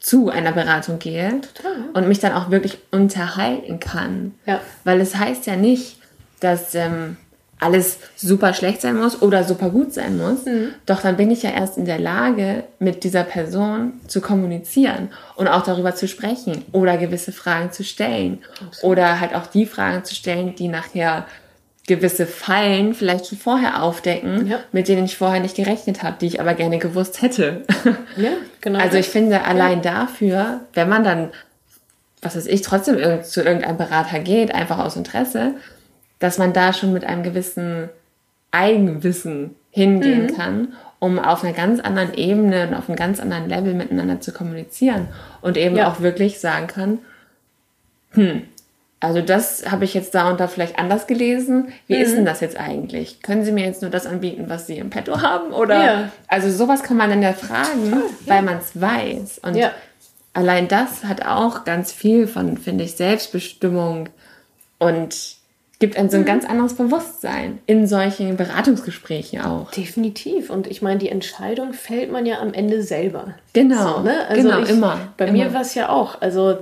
[0.00, 1.84] zu einer Beratung gehe Total.
[1.92, 4.34] und mich dann auch wirklich unterhalten kann.
[4.46, 4.60] Ja.
[4.84, 5.98] Weil es heißt ja nicht,
[6.40, 7.16] dass ähm,
[7.62, 10.44] alles super schlecht sein muss oder super gut sein muss.
[10.44, 10.68] Mhm.
[10.86, 15.48] Doch dann bin ich ja erst in der Lage, mit dieser Person zu kommunizieren und
[15.48, 18.38] auch darüber zu sprechen oder gewisse Fragen zu stellen.
[18.66, 18.92] Absolut.
[18.92, 21.26] Oder halt auch die Fragen zu stellen, die nachher
[21.86, 24.60] gewisse Fallen vielleicht schon vorher aufdecken, ja.
[24.70, 27.62] mit denen ich vorher nicht gerechnet habe, die ich aber gerne gewusst hätte.
[28.16, 28.78] Ja, genau.
[28.78, 30.04] Also ich finde allein ja.
[30.04, 31.30] dafür, wenn man dann,
[32.20, 35.54] was weiß ich, trotzdem zu irgendeinem Berater geht, einfach aus Interesse,
[36.22, 37.88] dass man da schon mit einem gewissen
[38.52, 40.36] Eigenwissen hingehen mhm.
[40.36, 44.32] kann, um auf einer ganz anderen Ebene und auf einem ganz anderen Level miteinander zu
[44.32, 45.08] kommunizieren
[45.40, 45.90] und eben ja.
[45.90, 46.98] auch wirklich sagen kann,
[48.10, 48.42] hm,
[49.00, 51.72] also das habe ich jetzt da und da vielleicht anders gelesen.
[51.88, 52.02] Wie mhm.
[52.02, 53.20] ist denn das jetzt eigentlich?
[53.20, 55.52] Können Sie mir jetzt nur das anbieten, was Sie im Petto haben?
[55.52, 56.12] Oder ja.
[56.28, 58.32] also sowas kann man dann ja fragen, Toll, ja.
[58.34, 59.40] weil man es weiß.
[59.40, 59.72] Und ja.
[60.34, 64.08] allein das hat auch ganz viel von, finde ich, Selbstbestimmung
[64.78, 65.41] und
[65.82, 66.26] gibt einem so ein mhm.
[66.26, 69.68] ganz anderes Bewusstsein in solchen Beratungsgesprächen auch.
[69.72, 70.48] Definitiv.
[70.48, 73.34] Und ich meine, die Entscheidung fällt man ja am Ende selber.
[73.52, 73.96] Genau.
[73.96, 74.28] So, ne?
[74.28, 75.12] also genau, ich, immer.
[75.16, 75.32] Bei immer.
[75.32, 76.20] mir war es ja auch.
[76.20, 76.58] Also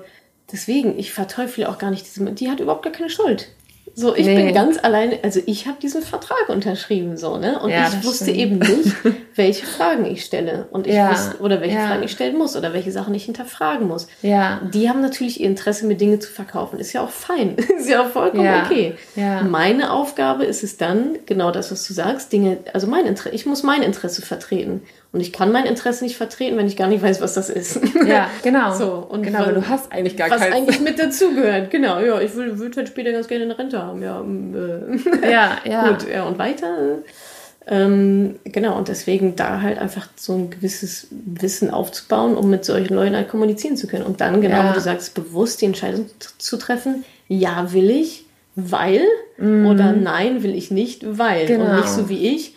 [0.50, 2.24] deswegen, ich verteufle auch gar nicht diese.
[2.32, 3.48] Die hat überhaupt gar keine Schuld.
[3.94, 4.36] So, ich nee.
[4.36, 7.60] bin ganz alleine, also ich habe diesen Vertrag unterschrieben, so, ne?
[7.60, 8.38] Und ja, ich wusste stimmt.
[8.38, 8.94] eben nicht,
[9.34, 10.68] welche Fragen ich stelle.
[10.70, 11.10] Und ich ja.
[11.10, 11.86] wusste, oder welche ja.
[11.86, 14.06] Fragen ich stellen muss oder welche Sachen ich hinterfragen muss.
[14.22, 14.60] Ja.
[14.72, 16.78] Die haben natürlich ihr Interesse, mir Dinge zu verkaufen.
[16.78, 17.56] Ist ja auch fein.
[17.78, 18.94] ist ja auch vollkommen okay.
[19.16, 19.42] Ja.
[19.42, 23.46] Meine Aufgabe ist es dann, genau das, was du sagst, Dinge, also mein Interesse, ich
[23.46, 24.82] muss mein Interesse vertreten.
[25.12, 27.80] Und ich kann mein Interesse nicht vertreten, wenn ich gar nicht weiß, was das ist.
[28.06, 28.74] Ja, genau.
[28.74, 30.52] so, und genau, weil du hast eigentlich gar Was kein...
[30.52, 32.00] eigentlich mit dazugehört, genau.
[32.00, 34.02] Ja, ich würde würd halt später ganz gerne eine Rente haben.
[34.02, 35.30] Ja, äh.
[35.30, 35.88] ja, ja.
[35.88, 36.98] Gut, ja, und weiter.
[37.66, 42.94] Ähm, genau, und deswegen da halt einfach so ein gewisses Wissen aufzubauen, um mit solchen
[42.94, 44.04] Leuten halt kommunizieren zu können.
[44.04, 44.70] Und dann, genau, ja.
[44.70, 46.06] wie du sagst, bewusst die Entscheidung
[46.38, 49.02] zu treffen, ja, will ich, weil,
[49.38, 49.66] mhm.
[49.66, 51.46] oder nein, will ich nicht, weil.
[51.46, 51.66] Genau.
[51.66, 52.54] Und nicht so wie ich,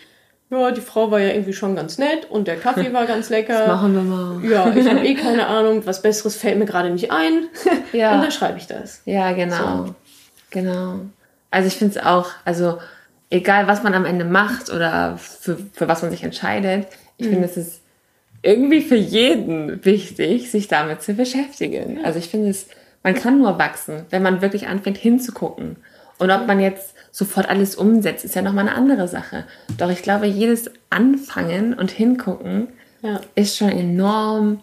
[0.50, 3.58] ja, die Frau war ja irgendwie schon ganz nett und der Kaffee war ganz lecker.
[3.58, 4.44] Das machen wir mal.
[4.44, 7.48] Ja, ich habe eh keine Ahnung, was Besseres fällt mir gerade nicht ein.
[7.92, 8.16] Ja.
[8.16, 9.02] Und dann schreibe ich das.
[9.04, 9.86] Ja, genau.
[9.86, 9.94] So.
[10.50, 11.00] Genau.
[11.50, 12.78] Also ich finde es auch, also
[13.30, 16.88] egal was man am Ende macht oder für, für was man sich entscheidet,
[17.18, 17.30] ich mhm.
[17.30, 17.80] finde es ist
[18.42, 21.98] irgendwie für jeden wichtig, sich damit zu beschäftigen.
[21.98, 22.04] Ja.
[22.04, 22.66] Also ich finde es,
[23.02, 25.76] man kann nur wachsen, wenn man wirklich anfängt hinzugucken.
[26.18, 29.44] Und ob man jetzt sofort alles umsetzt, ist ja nochmal eine andere Sache.
[29.78, 32.66] Doch ich glaube, jedes Anfangen und Hingucken
[33.02, 33.20] ja.
[33.36, 34.58] ist schon enorm,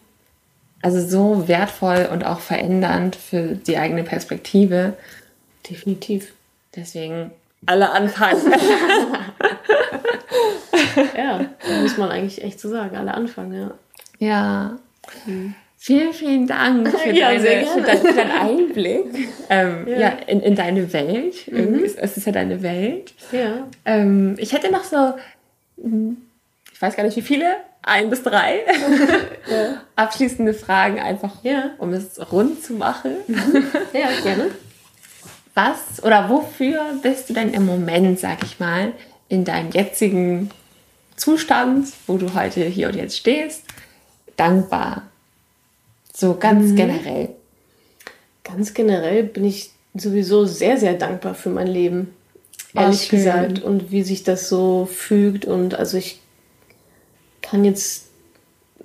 [0.81, 4.97] also so wertvoll und auch verändernd für die eigene Perspektive.
[5.69, 6.33] Definitiv.
[6.75, 7.31] Deswegen
[7.67, 8.41] alle anfangen.
[11.15, 11.45] ja,
[11.81, 12.97] muss man eigentlich echt so sagen.
[12.97, 13.71] Alle anfangen, ja.
[14.19, 14.77] Ja.
[15.25, 15.55] Mhm.
[15.83, 19.99] Vielen, vielen Dank für, ja, deine, für, dein, für deinen Einblick ähm, ja.
[19.99, 20.09] ja.
[20.27, 21.51] in, in deine Welt.
[21.51, 21.83] Mhm.
[21.83, 23.15] Es ist ja deine Welt.
[23.31, 23.67] Ja.
[23.85, 25.15] Ähm, ich hätte noch so,
[25.81, 26.17] hm,
[26.71, 28.59] ich weiß gar nicht wie viele, ein bis drei
[29.49, 29.81] ja.
[29.95, 31.71] abschließende Fragen, einfach ja.
[31.79, 33.15] um es rund zu machen.
[33.91, 34.51] Ja, gerne.
[35.55, 38.93] Was oder wofür bist du denn im Moment, sag ich mal,
[39.29, 40.51] in deinem jetzigen
[41.15, 43.63] Zustand, wo du heute hier und jetzt stehst,
[44.37, 45.07] dankbar?
[46.21, 46.75] So ganz mhm.
[46.75, 47.29] generell.
[48.43, 52.13] Ganz generell bin ich sowieso sehr, sehr dankbar für mein Leben.
[52.75, 53.63] Ehrlich oh, gesagt.
[53.63, 55.45] Und wie sich das so fügt.
[55.45, 56.19] Und also ich
[57.41, 58.09] kann jetzt,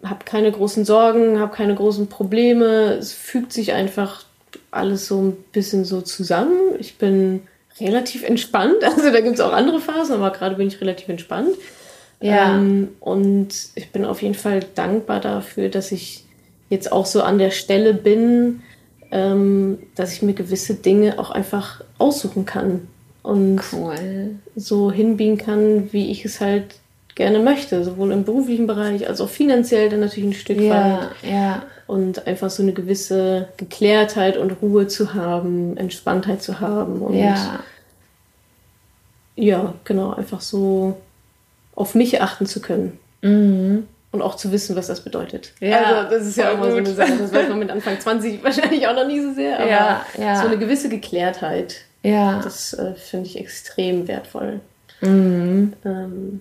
[0.03, 2.95] habe keine großen Sorgen, habe keine großen Probleme.
[2.95, 4.25] Es fügt sich einfach
[4.71, 6.57] alles so ein bisschen so zusammen.
[6.79, 7.43] Ich bin
[7.79, 8.77] relativ entspannt.
[8.83, 11.55] Also da gibt es auch andere Phasen, aber gerade bin ich relativ entspannt.
[12.23, 12.57] Ja.
[12.57, 16.26] Ähm, und ich bin auf jeden Fall dankbar dafür, dass ich
[16.69, 18.63] jetzt auch so an der Stelle bin,
[19.11, 22.89] ähm, dass ich mir gewisse Dinge auch einfach aussuchen kann
[23.23, 24.37] und cool.
[24.55, 26.77] so hinbiegen kann, wie ich es halt
[27.15, 31.09] gerne möchte, sowohl im beruflichen Bereich als auch finanziell dann natürlich ein Stück ja, weit.
[31.29, 31.63] Ja.
[31.87, 37.61] Und einfach so eine gewisse Geklärtheit und Ruhe zu haben, Entspanntheit zu haben und ja,
[39.37, 40.97] ja genau, einfach so
[41.75, 42.99] auf mich achten zu können.
[43.23, 43.87] Mhm.
[44.17, 45.53] Und auch zu wissen, was das bedeutet.
[45.61, 47.19] Ja, also das ist ja auch mal so eine Sache.
[47.19, 49.61] Das weiß man mit Anfang 20 wahrscheinlich auch noch nie so sehr.
[49.61, 50.41] Aber ja, ja.
[50.41, 52.41] so eine gewisse Geklärtheit, ja.
[52.43, 54.61] das äh, finde ich extrem wertvoll.
[55.03, 55.75] Mhm.
[55.85, 56.41] Ähm,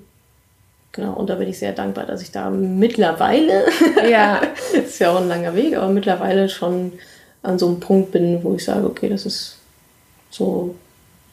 [0.94, 3.66] genau, und da bin ich sehr dankbar, dass ich da mittlerweile,
[4.10, 4.40] ja,
[4.72, 6.94] ist ja auch ein langer Weg, aber mittlerweile schon
[7.44, 9.58] an so einem Punkt bin, wo ich sage, okay, das ist
[10.30, 10.76] so,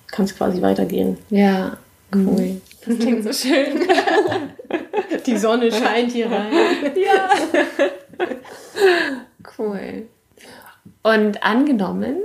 [0.09, 1.19] kann es quasi weitergehen.
[1.31, 1.77] Ja,
[2.13, 2.21] cool.
[2.21, 2.61] Mhm.
[2.85, 3.87] Das klingt so schön.
[5.27, 6.53] Die Sonne scheint hier rein.
[6.97, 7.31] Ja.
[9.59, 10.07] Cool.
[11.03, 12.17] Und angenommen,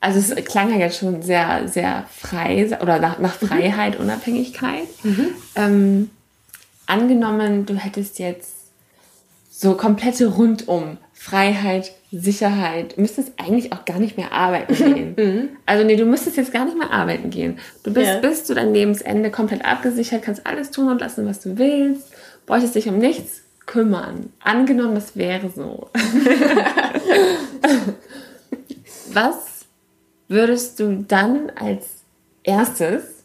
[0.00, 3.46] also es klang ja jetzt schon sehr, sehr frei oder nach, nach mhm.
[3.46, 4.88] Freiheit, Unabhängigkeit.
[5.02, 5.28] Mhm.
[5.56, 6.10] Ähm,
[6.86, 8.52] angenommen, du hättest jetzt
[9.50, 15.14] so komplette rundum Freiheit, Sicherheit, müsstest eigentlich auch gar nicht mehr arbeiten gehen.
[15.16, 15.48] Mhm.
[15.64, 17.58] Also nee, du müsstest jetzt gar nicht mehr arbeiten gehen.
[17.82, 18.18] Du bist ja.
[18.18, 22.12] bis zu deinem Lebensende komplett abgesichert, kannst alles tun und lassen, was du willst,
[22.46, 24.32] bräuchtest dich um nichts kümmern.
[24.40, 25.90] Angenommen, das wäre so.
[29.12, 29.66] was
[30.28, 31.88] würdest du dann als
[32.42, 33.22] erstes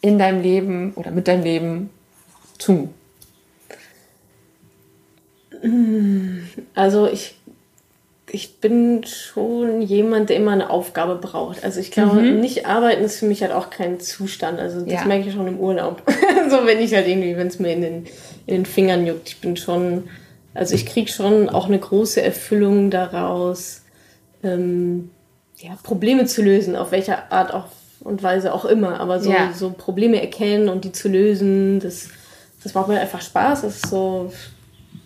[0.00, 1.90] in deinem Leben oder mit deinem Leben
[2.58, 2.94] tun?
[6.74, 7.38] Also ich,
[8.32, 11.64] ich bin schon jemand, der immer eine Aufgabe braucht.
[11.64, 12.40] Also ich glaube, mhm.
[12.40, 14.58] nicht arbeiten ist für mich halt auch kein Zustand.
[14.58, 15.04] Also das ja.
[15.04, 16.02] merke ich schon im Urlaub.
[16.50, 18.06] so wenn ich halt irgendwie, wenn es mir in den,
[18.46, 19.28] in den Fingern juckt.
[19.28, 20.08] Ich bin schon,
[20.54, 23.82] also ich kriege schon auch eine große Erfüllung daraus,
[24.42, 25.10] ähm,
[25.56, 27.66] ja, Probleme zu lösen, auf welcher Art auch
[28.00, 29.00] und Weise auch immer.
[29.00, 29.52] Aber so, ja.
[29.54, 32.08] so Probleme erkennen und die zu lösen, das,
[32.62, 33.62] das macht mir einfach Spaß.
[33.62, 34.32] Das ist so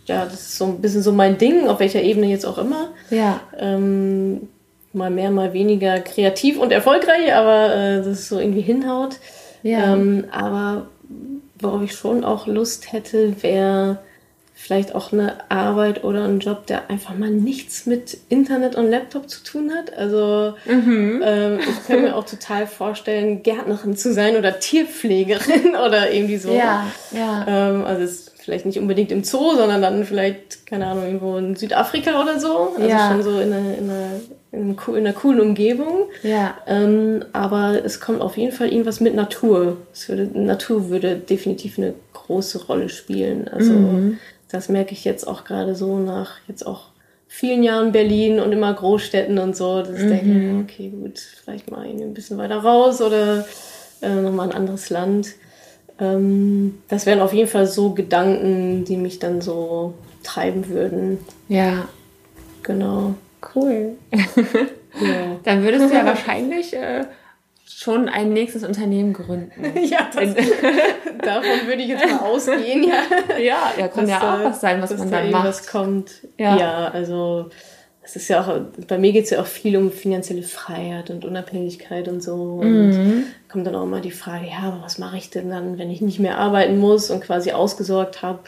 [0.07, 2.91] ja, das ist so ein bisschen so mein Ding, auf welcher Ebene jetzt auch immer.
[3.11, 3.41] Ja.
[3.59, 4.49] Ähm,
[4.93, 9.17] mal mehr, mal weniger kreativ und erfolgreich, aber äh, das ist so irgendwie hinhaut.
[9.63, 9.95] Ja.
[9.95, 10.87] Ähm, aber
[11.59, 13.99] worauf ich schon auch Lust hätte, wäre
[14.55, 19.29] vielleicht auch eine Arbeit oder ein Job, der einfach mal nichts mit Internet und Laptop
[19.29, 19.93] zu tun hat.
[19.93, 21.21] Also mhm.
[21.25, 26.53] ähm, ich kann mir auch total vorstellen, Gärtnerin zu sein oder Tierpflegerin oder irgendwie so.
[26.53, 27.45] Ja, ja.
[27.49, 31.57] Ähm, also es vielleicht nicht unbedingt im Zoo, sondern dann vielleicht, keine Ahnung, irgendwo in
[31.57, 32.75] Südafrika oder so.
[32.77, 33.11] Also ja.
[33.11, 34.21] schon so in einer, in, einer,
[34.53, 36.09] in einer coolen Umgebung.
[36.23, 36.57] Ja.
[36.67, 39.79] Ähm, aber es kommt auf jeden Fall irgendwas mit Natur.
[40.07, 43.49] Würde, Natur würde definitiv eine große Rolle spielen.
[43.49, 44.19] Also mhm.
[44.51, 46.89] das merke ich jetzt auch gerade so nach jetzt auch
[47.27, 50.09] vielen Jahren Berlin und immer Großstädten und so, ich mhm.
[50.09, 53.45] denke, okay, gut, vielleicht mal ein bisschen weiter raus oder
[54.03, 55.31] äh, nochmal ein anderes Land.
[56.01, 61.19] Ähm, das wären auf jeden Fall so Gedanken, die mich dann so treiben würden.
[61.49, 61.89] Ja.
[62.63, 63.15] Genau.
[63.55, 63.97] Cool.
[64.13, 65.37] ja.
[65.45, 67.05] Dann würdest du ja wahrscheinlich äh,
[67.67, 69.63] schon ein nächstes Unternehmen gründen.
[69.85, 70.35] ja, das,
[71.23, 72.85] davon würde ich jetzt mal ausgehen.
[72.85, 75.67] Ja, ja, ja kann ja auch was sein, was man da dann macht.
[75.69, 76.11] Kommt.
[76.39, 76.57] Ja.
[76.57, 77.51] ja, also
[78.05, 81.25] es ist ja auch, bei mir geht es ja auch viel um finanzielle Freiheit und
[81.25, 82.35] Unabhängigkeit und so.
[82.35, 83.25] Und mhm.
[83.49, 86.03] kommt dann auch immer die Frage, ja, aber was mache ich denn dann, wenn ich
[86.03, 88.41] nicht mehr arbeiten muss und quasi ausgesorgt habe?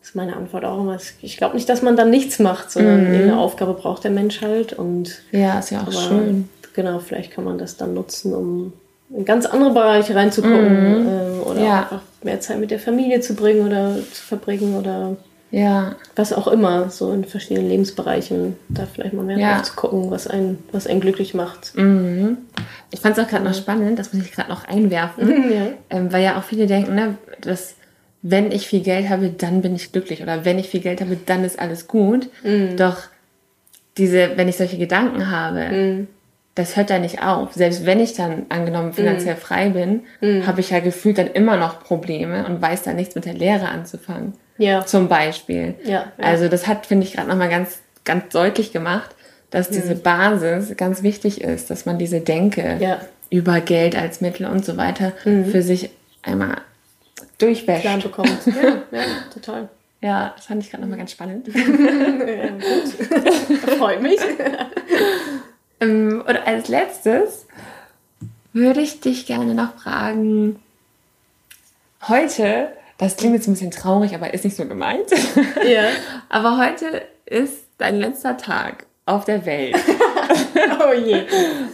[0.00, 0.98] Das ist meine Antwort auch immer.
[1.22, 3.14] Ich glaube nicht, dass man dann nichts macht, sondern mhm.
[3.14, 4.74] eine Aufgabe braucht der Mensch halt.
[4.74, 6.48] Und, ja, ist ja auch schön.
[6.74, 8.74] Genau, vielleicht kann man das dann nutzen, um
[9.08, 11.08] in ganz andere Bereiche reinzukommen mhm.
[11.08, 11.78] äh, oder ja.
[11.80, 15.16] einfach mehr Zeit mit der Familie zu bringen oder zu verbringen oder
[15.50, 15.94] ja.
[16.16, 19.54] Was auch immer, so in verschiedenen Lebensbereichen, da vielleicht mal mehr ja.
[19.54, 21.76] drauf zu gucken, was einen, was einen glücklich macht.
[21.76, 22.38] Mhm.
[22.90, 25.66] Ich fand es auch gerade noch spannend, das muss ich gerade noch einwerfen, ja.
[25.90, 27.76] Ähm, weil ja auch viele denken, ne, dass
[28.22, 31.16] wenn ich viel Geld habe, dann bin ich glücklich oder wenn ich viel Geld habe,
[31.26, 32.28] dann ist alles gut.
[32.42, 32.76] Mhm.
[32.76, 32.96] Doch
[33.98, 36.08] diese, wenn ich solche Gedanken habe, mhm.
[36.56, 37.52] das hört ja nicht auf.
[37.52, 39.38] Selbst wenn ich dann angenommen finanziell mm.
[39.38, 40.46] frei bin, mm.
[40.46, 43.68] habe ich ja gefühlt dann immer noch Probleme und weiß dann nichts mit der Lehre
[43.68, 44.34] anzufangen.
[44.58, 44.84] Ja.
[44.86, 45.74] Zum Beispiel.
[45.84, 45.90] Ja.
[45.90, 46.12] ja.
[46.18, 49.10] Also das hat, finde ich, gerade nochmal ganz, ganz deutlich gemacht,
[49.50, 50.02] dass diese mhm.
[50.02, 53.00] Basis ganz wichtig ist, dass man diese Denke ja.
[53.30, 55.46] über Geld als Mittel und so weiter mhm.
[55.46, 55.90] für sich
[56.22, 56.56] einmal
[57.38, 57.82] durchwäscht.
[57.82, 58.38] Plan bekommt.
[58.46, 59.68] Ja, ja, total.
[60.02, 61.48] Ja, das fand ich gerade nochmal ganz spannend.
[61.54, 63.78] ja, gut.
[63.78, 64.20] Freut mich.
[65.80, 67.46] ähm, und als letztes
[68.52, 70.58] würde ich dich gerne noch fragen,
[72.08, 72.68] heute,
[72.98, 75.10] das klingt jetzt ein bisschen traurig, aber ist nicht so gemeint.
[75.66, 75.88] Ja.
[76.28, 79.76] aber heute ist dein letzter Tag auf der Welt.
[80.80, 81.22] oh je.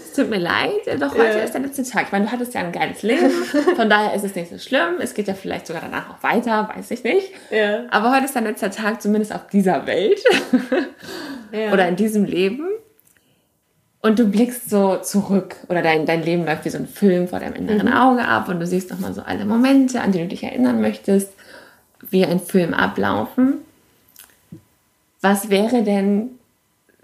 [0.05, 1.45] Es tut mir leid, doch heute ja.
[1.45, 2.07] ist der letzte Tag.
[2.07, 3.31] Ich meine, du hattest ja ein geiles Leben,
[3.77, 4.97] von daher ist es nicht so schlimm.
[5.01, 7.29] Es geht ja vielleicht sogar danach noch weiter, weiß ich nicht.
[7.51, 7.85] Ja.
[7.91, 10.21] Aber heute ist dein letzter Tag, zumindest auf dieser Welt.
[11.53, 11.73] ja.
[11.73, 12.69] Oder in diesem Leben.
[14.03, 17.39] Und du blickst so zurück oder dein, dein Leben läuft wie so ein Film vor
[17.39, 17.93] deinem inneren mhm.
[17.93, 21.33] Auge ab und du siehst nochmal so alle Momente, an die du dich erinnern möchtest,
[22.11, 23.59] wie ein Film ablaufen.
[25.21, 26.31] Was wäre denn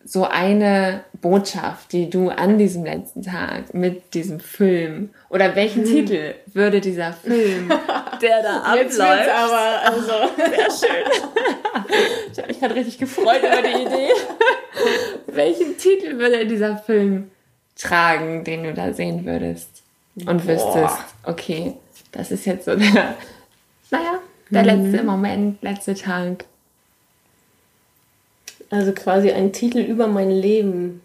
[0.04, 5.90] so eine Botschaft, die du an diesem letzten Tag mit diesem Film oder welchen hm.
[5.90, 7.68] Titel würde dieser Film,
[8.22, 8.84] der da abläuft?
[8.84, 10.12] Jetzt wird's aber, also.
[10.36, 11.92] sehr schön.
[12.32, 14.10] ich habe mich gerade richtig gefreut über die Idee.
[15.26, 17.30] welchen Titel würde dieser Film
[17.76, 19.82] tragen, den du da sehen würdest
[20.16, 20.48] und Boah.
[20.48, 21.74] wüsstest, okay,
[22.12, 23.16] das ist jetzt so der,
[23.90, 24.18] naja,
[24.50, 24.68] der mhm.
[24.82, 26.44] letzte Moment, letzte Tag.
[28.70, 31.00] Also quasi ein Titel über mein Leben.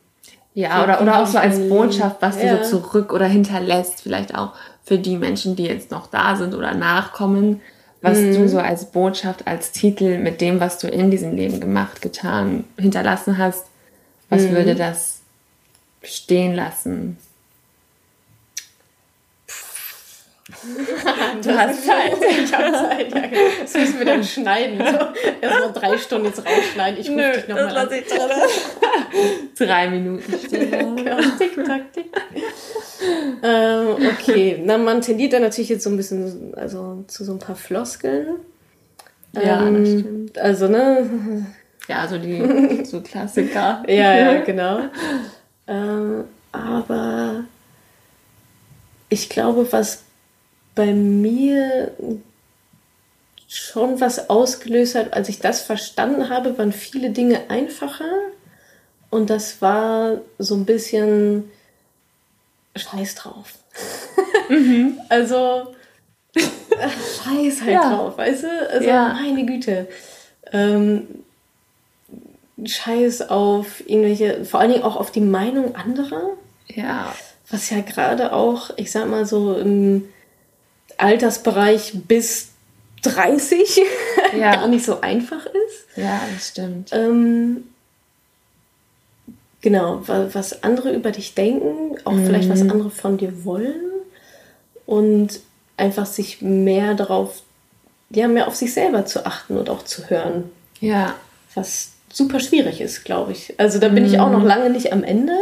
[0.56, 2.58] Ja, oder, oder auch so als Botschaft, was ja.
[2.58, 6.54] du so zurück oder hinterlässt, vielleicht auch für die Menschen, die jetzt noch da sind
[6.54, 7.62] oder nachkommen,
[8.01, 8.36] was mhm.
[8.36, 12.66] du so als Botschaft, als Titel mit dem, was du in diesem Leben gemacht, getan,
[12.78, 13.66] hinterlassen hast,
[14.30, 14.51] was mhm.
[14.51, 15.22] würde das
[16.04, 17.18] stehen lassen?
[21.41, 22.14] Du hast Zeit.
[22.43, 23.22] Ich habe Zeit, ja.
[23.22, 23.41] Genau.
[23.62, 24.78] Das müssen wir dann schneiden.
[24.78, 25.30] So.
[25.41, 26.99] Erst mal drei Stunden jetzt rausschneiden.
[26.99, 27.89] Ich rufe dich nochmal an.
[27.91, 30.95] Ich drei Minuten stehen.
[30.95, 31.18] Genau.
[31.38, 32.06] Tick, tack, tick.
[33.43, 37.39] Ähm, okay, na, man tendiert dann natürlich jetzt so ein bisschen also, zu so ein
[37.39, 38.36] paar Floskeln.
[39.34, 40.39] Ja, ähm, das stimmt.
[40.39, 41.45] Also, ne?
[41.88, 43.84] Ja, so die so Klassiker.
[43.88, 44.80] ja, ja, genau.
[45.68, 47.43] Ähm, aber
[49.10, 50.04] ich glaube, was
[50.76, 51.91] bei mir
[53.47, 58.11] schon was ausgelöst hat, als ich das verstanden habe, waren viele Dinge einfacher.
[59.09, 61.51] Und das war so ein bisschen
[62.76, 63.53] Scheiß drauf.
[64.49, 64.99] Mhm.
[65.09, 65.76] also,
[66.36, 67.95] Scheiß halt ja.
[67.95, 68.69] drauf, weißt du?
[68.71, 69.13] Also, ja.
[69.13, 69.88] meine Güte.
[70.51, 71.07] Ähm,
[72.65, 76.32] Scheiß auf irgendwelche, vor allen Dingen auch auf die Meinung anderer.
[76.67, 77.13] Ja.
[77.49, 80.09] Was ja gerade auch, ich sag mal so im
[80.98, 82.50] Altersbereich bis
[83.04, 83.82] 30
[84.38, 84.56] ja.
[84.56, 85.98] gar nicht so einfach ist.
[85.98, 86.89] Ja, das stimmt.
[86.94, 87.66] Ähm,
[89.62, 92.26] genau, was andere über dich denken, auch mhm.
[92.26, 93.91] vielleicht was andere von dir wollen
[94.86, 95.39] und
[95.78, 97.41] einfach sich mehr darauf,
[98.10, 100.50] ja, mehr auf sich selber zu achten und auch zu hören.
[100.80, 101.16] Ja.
[101.56, 103.60] Was super schwierig ist, glaube ich.
[103.60, 104.10] Also da bin mhm.
[104.10, 104.48] ich auch noch mhm.
[104.48, 105.34] lange nicht am Ende.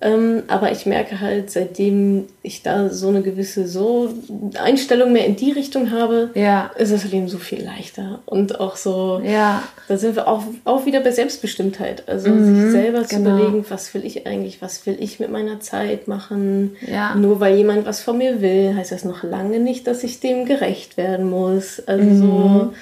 [0.00, 4.14] Ähm, aber ich merke halt, seitdem ich da so eine gewisse so
[4.62, 6.70] Einstellung mehr in die Richtung habe, ja.
[6.78, 8.20] ist das Leben so viel leichter.
[8.24, 9.64] Und auch so, ja.
[9.88, 12.04] da sind wir auch, auch wieder bei Selbstbestimmtheit.
[12.06, 13.36] Also mhm, sich selber zu genau.
[13.38, 16.76] überlegen, was will ich eigentlich, was will ich mit meiner Zeit machen.
[16.86, 17.16] Ja.
[17.16, 20.44] Nur weil jemand was von mir will, heißt das noch lange nicht, dass ich dem
[20.44, 21.82] gerecht werden muss.
[21.88, 22.20] Also mhm.
[22.20, 22.72] so.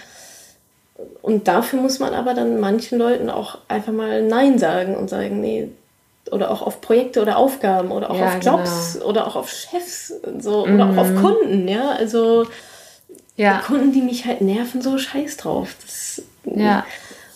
[1.23, 5.41] Und dafür muss man aber dann manchen Leuten auch einfach mal Nein sagen und sagen,
[5.41, 5.71] nee,
[6.33, 9.07] oder auch auf Projekte oder Aufgaben oder auch ja, auf Jobs genau.
[9.07, 10.75] oder auch auf Chefs so, mhm.
[10.75, 11.23] oder auch auf mhm.
[11.23, 11.91] Kunden, ja.
[11.91, 12.47] Also
[13.37, 13.63] ja.
[13.67, 15.77] Kunden, die mich halt nerven, so scheiß drauf.
[15.83, 16.85] Das, ja.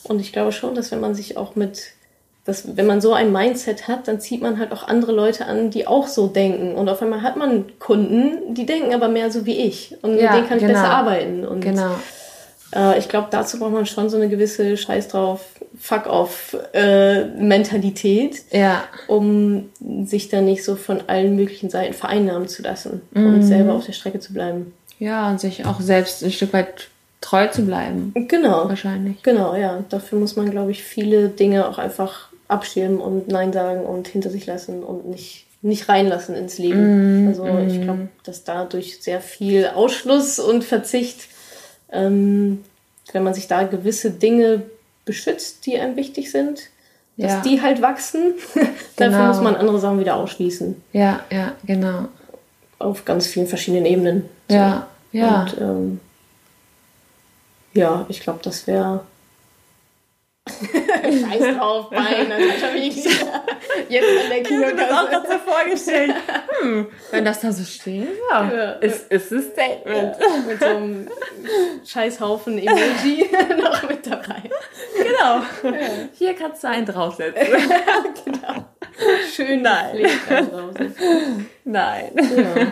[0.03, 1.83] Und ich glaube schon, dass wenn man sich auch mit,
[2.45, 5.71] dass, wenn man so ein Mindset hat, dann zieht man halt auch andere Leute an,
[5.71, 6.75] die auch so denken.
[6.75, 9.97] Und auf einmal hat man Kunden, die denken aber mehr so wie ich.
[10.03, 10.81] Und ja, mit denen kann ich genau.
[10.81, 11.47] besser arbeiten.
[11.47, 11.95] Und genau.
[12.75, 15.45] Äh, ich glaube, dazu braucht man schon so eine gewisse Scheiß drauf,
[15.79, 18.85] Fuck off äh, Mentalität, ja.
[19.07, 19.71] um
[20.05, 23.27] sich da nicht so von allen möglichen Seiten vereinnahmen zu lassen mhm.
[23.27, 24.75] und selber auf der Strecke zu bleiben.
[24.99, 26.89] Ja, und sich auch selbst ein Stück weit
[27.21, 28.13] treu zu bleiben.
[28.29, 28.69] Genau.
[28.69, 29.23] Wahrscheinlich.
[29.23, 29.83] Genau, ja.
[29.89, 34.31] Dafür muss man, glaube ich, viele Dinge auch einfach abschirmen und Nein sagen und hinter
[34.31, 37.25] sich lassen und nicht, nicht reinlassen ins Leben.
[37.25, 37.69] Mm, also mm.
[37.69, 41.29] ich glaube, dass dadurch sehr viel Ausschluss und Verzicht
[41.93, 42.65] ähm,
[43.13, 44.63] wenn man sich da gewisse Dinge
[45.05, 46.61] beschützt, die einem wichtig sind,
[47.17, 47.41] dass Ja.
[47.41, 48.35] die halt wachsen.
[48.97, 49.27] Dafür Genau.
[49.29, 50.81] muss man andere Sachen wieder ausschließen.
[50.93, 52.09] Ja, ja, genau.
[52.79, 54.25] Auf ganz vielen verschiedenen Ebenen.
[54.49, 55.43] Ja, ja.
[55.43, 56.01] Und ähm,
[57.75, 59.05] ja, ich glaube, das wäre.
[60.49, 63.09] Scheiß drauf, Bein, Natascha Wiegli.
[63.89, 65.23] Jetzt an der Kinokasse.
[65.29, 66.15] so vorgestellt.
[66.61, 68.71] Hm, wenn das da so steht, ja, Ja.
[68.73, 70.17] ist, ist ein Statement.
[70.47, 71.09] Mit so einem
[71.85, 73.29] Scheißhaufen Emoji
[73.63, 74.43] noch mit dabei.
[74.97, 75.43] Genau.
[76.15, 77.47] Hier kannst du einen draufsetzen.
[78.25, 78.65] Genau.
[79.35, 80.07] Schön Nein.
[81.65, 82.11] Nein.
[82.17, 82.67] Ja.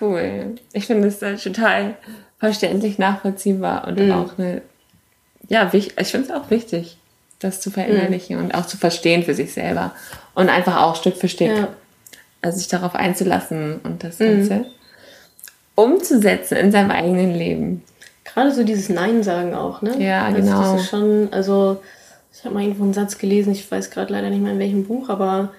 [0.00, 0.54] Cool.
[0.72, 1.96] Ich finde es total
[2.38, 4.62] verständlich, nachvollziehbar und auch eine,
[5.48, 6.98] ja, ich finde es auch wichtig,
[7.40, 9.92] das zu verinnerlichen und auch zu verstehen für sich selber.
[10.34, 11.68] Und einfach auch Stück für Stück, Ja.
[12.42, 14.66] also sich darauf einzulassen und das Ganze
[15.74, 17.82] umzusetzen in seinem eigenen Leben.
[18.24, 19.94] Gerade so dieses Nein sagen auch, ne?
[20.02, 20.72] Ja, das, genau.
[20.72, 21.82] Das ist schon, also
[22.32, 24.84] ich habe mal irgendwo einen Satz gelesen, ich weiß gerade leider nicht mehr in welchem
[24.86, 25.50] Buch, aber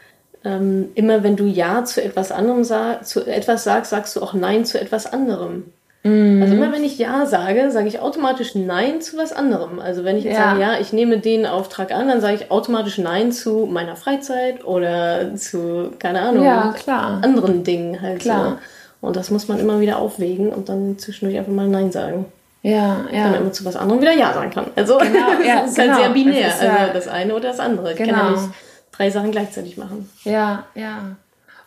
[0.44, 4.34] ähm, immer wenn du Ja zu etwas anderem sag, zu etwas sagst, sagst du auch
[4.34, 5.66] Nein zu etwas anderem.
[6.06, 6.42] Mhm.
[6.42, 9.80] Also immer wenn ich Ja sage, sage ich automatisch Nein zu was anderem.
[9.80, 10.50] Also wenn ich jetzt Ja.
[10.52, 14.64] sage, ja, ich nehme den Auftrag an, dann sage ich automatisch Nein zu meiner Freizeit
[14.64, 16.76] oder zu, keine Ahnung, Ja,
[17.24, 18.20] anderen Dingen halt.
[18.20, 18.60] Klar.
[19.02, 19.08] So.
[19.08, 22.26] Und das muss man immer wieder aufwägen und dann zwischendurch einfach mal Nein sagen
[22.62, 23.36] Ja, dann ja.
[23.38, 24.68] immer zu was anderem wieder Ja sagen kann.
[24.76, 26.00] Also Genau, ja, das ist halt genau.
[26.02, 26.44] sehr binär.
[26.48, 27.92] Das ist also das eine oder das andere.
[27.94, 28.30] Ich kann ja Genau.
[28.32, 28.50] nicht
[28.92, 30.08] drei Sachen gleichzeitig machen.
[30.24, 31.16] Ja, ja.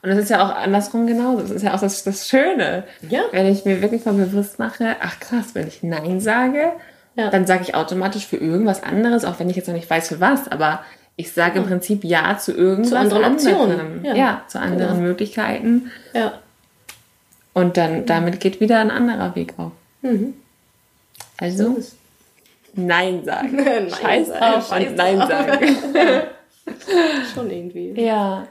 [0.02, 1.42] Und das ist ja auch andersrum genauso.
[1.42, 2.84] Das ist ja auch das, das Schöne.
[3.08, 3.22] Ja.
[3.32, 6.72] Wenn ich mir wirklich mal bewusst mache, ach krass, wenn ich Nein sage,
[7.16, 7.30] Ja.
[7.30, 10.20] dann sage ich automatisch für irgendwas anderes, auch wenn ich jetzt noch nicht weiß für
[10.20, 10.82] was, aber
[11.16, 14.04] ich sage im Prinzip Ja zu irgendwas Zu anderen Optionen.
[14.04, 14.14] Ja.
[14.14, 15.00] Ja, zu anderen Genau.
[15.00, 15.90] Möglichkeiten.
[16.14, 16.34] Ja.
[17.54, 19.72] Und dann damit geht wieder ein anderer Weg auf.
[20.02, 20.34] Mhm.
[21.38, 21.96] Also ist-
[22.74, 23.56] Nein sagen.
[23.56, 25.28] Nein Scheiß sagen, drauf scheiß und Nein drauf.
[25.28, 25.76] sagen.
[27.34, 28.00] Schon irgendwie.
[28.00, 28.46] ja.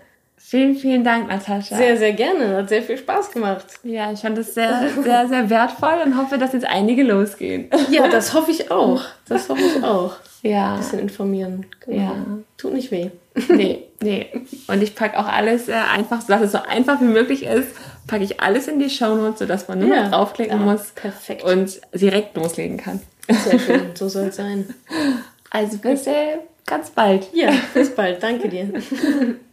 [0.49, 1.75] Vielen, vielen Dank, Natascha.
[1.75, 2.55] Sehr, sehr gerne.
[2.55, 3.65] Hat sehr viel Spaß gemacht.
[3.83, 7.69] Ja, ich fand es sehr, sehr, sehr wertvoll und hoffe, dass jetzt einige losgehen.
[7.91, 9.01] Ja, das hoffe ich auch.
[9.27, 10.13] Das hoffe ich auch.
[10.43, 11.65] Ja, Ein bisschen informieren.
[11.85, 11.97] Genau.
[12.01, 12.15] Ja.
[12.57, 13.09] Tut nicht weh.
[13.49, 14.27] nee, nee.
[14.67, 17.67] Und ich packe auch alles äh, einfach, dass es so einfach wie möglich ist,
[18.07, 20.07] packe ich alles in die Shownotes, sodass man nur Ja.
[20.07, 21.43] draufklicken Ja, muss perfekt.
[21.43, 23.01] und direkt loslegen kann.
[23.29, 23.81] Sehr schön.
[23.95, 24.73] So soll es sein.
[25.49, 27.27] Also bis äh, ganz bald.
[27.33, 28.23] Ja, bis bald.
[28.23, 28.71] Danke dir.